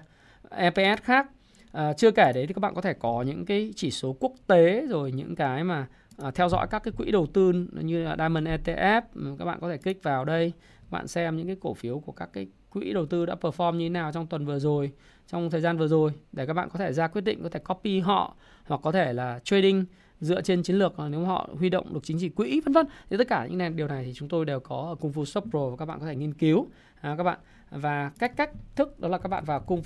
[0.49, 1.27] EPS khác.
[1.71, 4.31] À, chưa kể đấy thì các bạn có thể có những cái chỉ số quốc
[4.47, 8.15] tế rồi những cái mà à, theo dõi các cái quỹ đầu tư như là
[8.17, 9.01] Diamond ETF
[9.39, 12.11] các bạn có thể kích vào đây các bạn xem những cái cổ phiếu của
[12.11, 14.91] các cái quỹ đầu tư đã perform như thế nào trong tuần vừa rồi
[15.27, 17.59] trong thời gian vừa rồi để các bạn có thể ra quyết định có thể
[17.59, 19.85] copy họ hoặc có thể là trading
[20.21, 22.87] dựa trên chiến lược nếu họ huy động được chính trị quỹ vân vân.
[23.09, 25.25] Thì tất cả những này điều này thì chúng tôi đều có ở Kung Fu
[25.25, 26.67] Stop Pro và các bạn có thể nghiên cứu.
[27.01, 29.81] À, các bạn và cách cách thức đó là các bạn vào Kung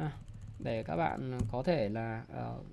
[0.00, 0.12] Live
[0.58, 2.66] để các bạn có thể là uh,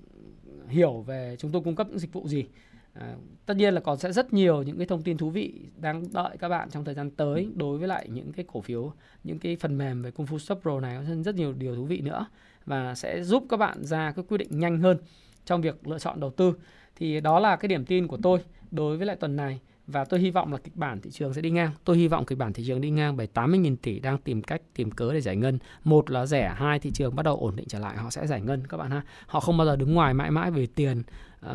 [0.69, 2.45] hiểu về chúng tôi cung cấp những dịch vụ gì.
[2.93, 3.15] À,
[3.45, 6.37] tất nhiên là còn sẽ rất nhiều những cái thông tin thú vị đang đợi
[6.39, 8.91] các bạn trong thời gian tới đối với lại những cái cổ phiếu,
[9.23, 11.85] những cái phần mềm về Kung Fu Stop Pro này có rất nhiều điều thú
[11.85, 12.25] vị nữa
[12.65, 14.97] và sẽ giúp các bạn ra cái quyết định nhanh hơn
[15.45, 16.53] trong việc lựa chọn đầu tư.
[16.95, 18.39] Thì đó là cái điểm tin của tôi
[18.71, 21.41] đối với lại tuần này và tôi hy vọng là kịch bản thị trường sẽ
[21.41, 21.71] đi ngang.
[21.83, 24.61] Tôi hy vọng kịch bản thị trường đi ngang bởi 80.000 tỷ đang tìm cách
[24.75, 25.59] tìm cớ để giải ngân.
[25.83, 28.41] Một là rẻ, hai thị trường bắt đầu ổn định trở lại, họ sẽ giải
[28.41, 29.01] ngân các bạn ha.
[29.27, 31.03] Họ không bao giờ đứng ngoài mãi mãi vì tiền
[31.45, 31.51] uh,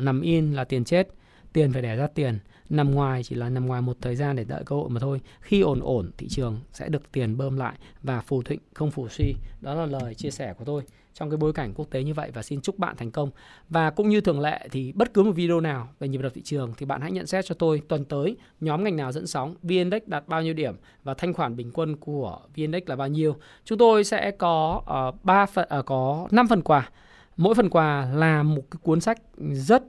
[0.00, 1.08] nằm in là tiền chết,
[1.52, 2.38] tiền phải đẻ ra tiền.
[2.68, 5.20] Nằm ngoài chỉ là nằm ngoài một thời gian để đợi cơ hội mà thôi.
[5.40, 9.08] Khi ổn ổn thị trường sẽ được tiền bơm lại và phù thịnh không phù
[9.08, 9.34] suy.
[9.60, 10.82] Đó là lời chia sẻ của tôi
[11.14, 13.30] trong cái bối cảnh quốc tế như vậy và xin chúc bạn thành công.
[13.68, 16.42] Và cũng như thường lệ thì bất cứ một video nào về nhịp đập thị
[16.42, 19.54] trường thì bạn hãy nhận xét cho tôi tuần tới nhóm ngành nào dẫn sóng
[19.62, 20.74] VN-Index đạt bao nhiêu điểm
[21.04, 23.36] và thanh khoản bình quân của VN-Index là bao nhiêu.
[23.64, 26.90] Chúng tôi sẽ có ờ, uh, 3 phần uh, có 5 phần quà.
[27.36, 29.18] Mỗi phần quà là một cái cuốn sách
[29.52, 29.84] rất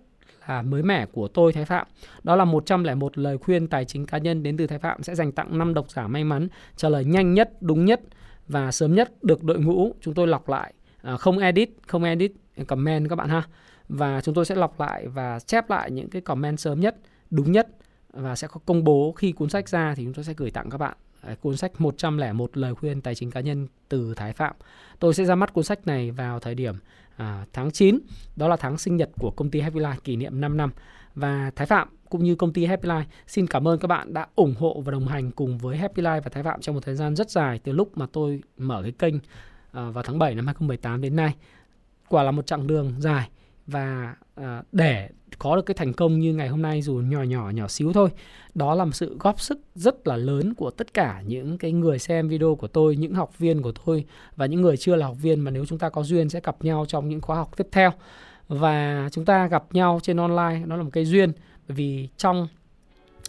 [0.47, 1.87] là mới mẻ của tôi Thái Phạm.
[2.23, 5.31] Đó là 101 lời khuyên tài chính cá nhân đến từ Thái Phạm sẽ dành
[5.31, 8.01] tặng 5 độc giả may mắn trả lời nhanh nhất, đúng nhất
[8.47, 12.31] và sớm nhất được đội ngũ chúng tôi lọc lại à, không edit, không edit
[12.67, 13.43] comment các bạn ha.
[13.89, 16.95] Và chúng tôi sẽ lọc lại và chép lại những cái comment sớm nhất,
[17.29, 17.67] đúng nhất
[18.13, 20.69] và sẽ có công bố khi cuốn sách ra thì chúng tôi sẽ gửi tặng
[20.69, 24.55] các bạn à, cuốn sách 101 lời khuyên tài chính cá nhân từ Thái Phạm.
[24.99, 26.75] Tôi sẽ ra mắt cuốn sách này vào thời điểm
[27.17, 27.99] à, tháng 9,
[28.35, 30.71] đó là tháng sinh nhật của công ty Happy Life kỷ niệm 5 năm.
[31.15, 34.27] Và Thái Phạm cũng như công ty Happy Life xin cảm ơn các bạn đã
[34.35, 36.95] ủng hộ và đồng hành cùng với Happy Life và Thái Phạm trong một thời
[36.95, 39.15] gian rất dài từ lúc mà tôi mở cái kênh
[39.71, 41.35] à, vào tháng 7 năm 2018 đến nay.
[42.09, 43.29] Quả là một chặng đường dài
[43.67, 45.09] và à, để
[45.39, 48.09] có được cái thành công như ngày hôm nay dù nhỏ nhỏ nhỏ xíu thôi.
[48.55, 51.99] Đó là một sự góp sức rất là lớn của tất cả những cái người
[51.99, 54.05] xem video của tôi những học viên của tôi
[54.35, 56.55] và những người chưa là học viên mà nếu chúng ta có duyên sẽ gặp
[56.61, 57.91] nhau trong những khóa học tiếp theo.
[58.47, 61.31] Và chúng ta gặp nhau trên online nó là một cái duyên.
[61.67, 62.47] Bởi vì trong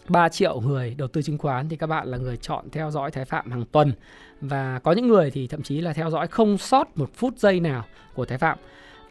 [0.07, 3.11] 3 triệu người đầu tư chứng khoán thì các bạn là người chọn theo dõi
[3.11, 3.93] Thái Phạm hàng tuần.
[4.41, 7.59] Và có những người thì thậm chí là theo dõi không sót một phút giây
[7.59, 8.57] nào của Thái Phạm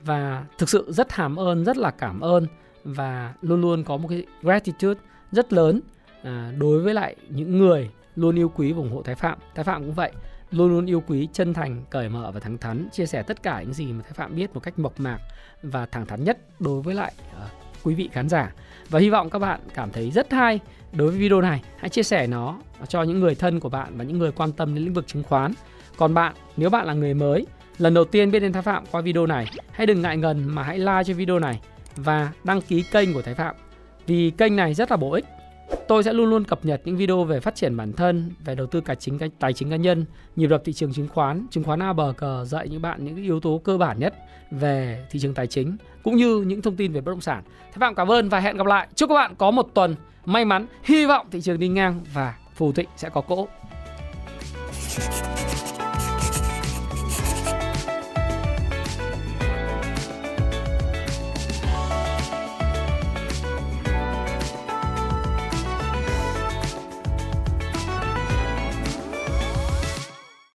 [0.05, 2.47] và thực sự rất hàm ơn rất là cảm ơn
[2.85, 5.01] và luôn luôn có một cái gratitude
[5.33, 5.81] rất lớn
[6.23, 9.39] à, đối với lại những người luôn yêu quý và ủng hộ Thái Phạm.
[9.55, 10.13] Thái Phạm cũng vậy,
[10.51, 13.63] luôn luôn yêu quý, chân thành, cởi mở và thẳng thắn, chia sẻ tất cả
[13.63, 15.19] những gì mà Thái Phạm biết một cách mộc mạc
[15.63, 17.51] và thẳng thắn nhất đối với lại uh,
[17.85, 18.53] quý vị khán giả.
[18.91, 20.61] Và hy vọng các bạn cảm thấy rất hay
[20.93, 21.63] đối với video này.
[21.79, 24.75] Hãy chia sẻ nó cho những người thân của bạn và những người quan tâm
[24.75, 25.53] đến lĩnh vực chứng khoán.
[25.97, 27.47] Còn bạn, nếu bạn là người mới,
[27.79, 30.63] lần đầu tiên biết đến Thái Phạm qua video này, hãy đừng ngại ngần mà
[30.63, 31.61] hãy like cho video này
[31.97, 33.55] và đăng ký kênh của Thái Phạm
[34.07, 35.25] vì kênh này rất là bổ ích.
[35.89, 38.67] Tôi sẽ luôn luôn cập nhật những video về phát triển bản thân, về đầu
[38.67, 40.05] tư tài chính tài chính cá nhân,
[40.37, 43.17] nhịp đập thị trường chứng khoán, chứng khoán A bờ cờ dạy những bạn những
[43.17, 44.15] yếu tố cơ bản nhất
[44.51, 47.43] về thị trường tài chính cũng như những thông tin về bất động sản.
[47.47, 48.89] Thái Phạm cảm ơn và hẹn gặp lại.
[48.95, 52.35] Chúc các bạn có một tuần may mắn, hy vọng thị trường đi ngang và
[52.55, 53.49] phù thịnh sẽ có cỗ.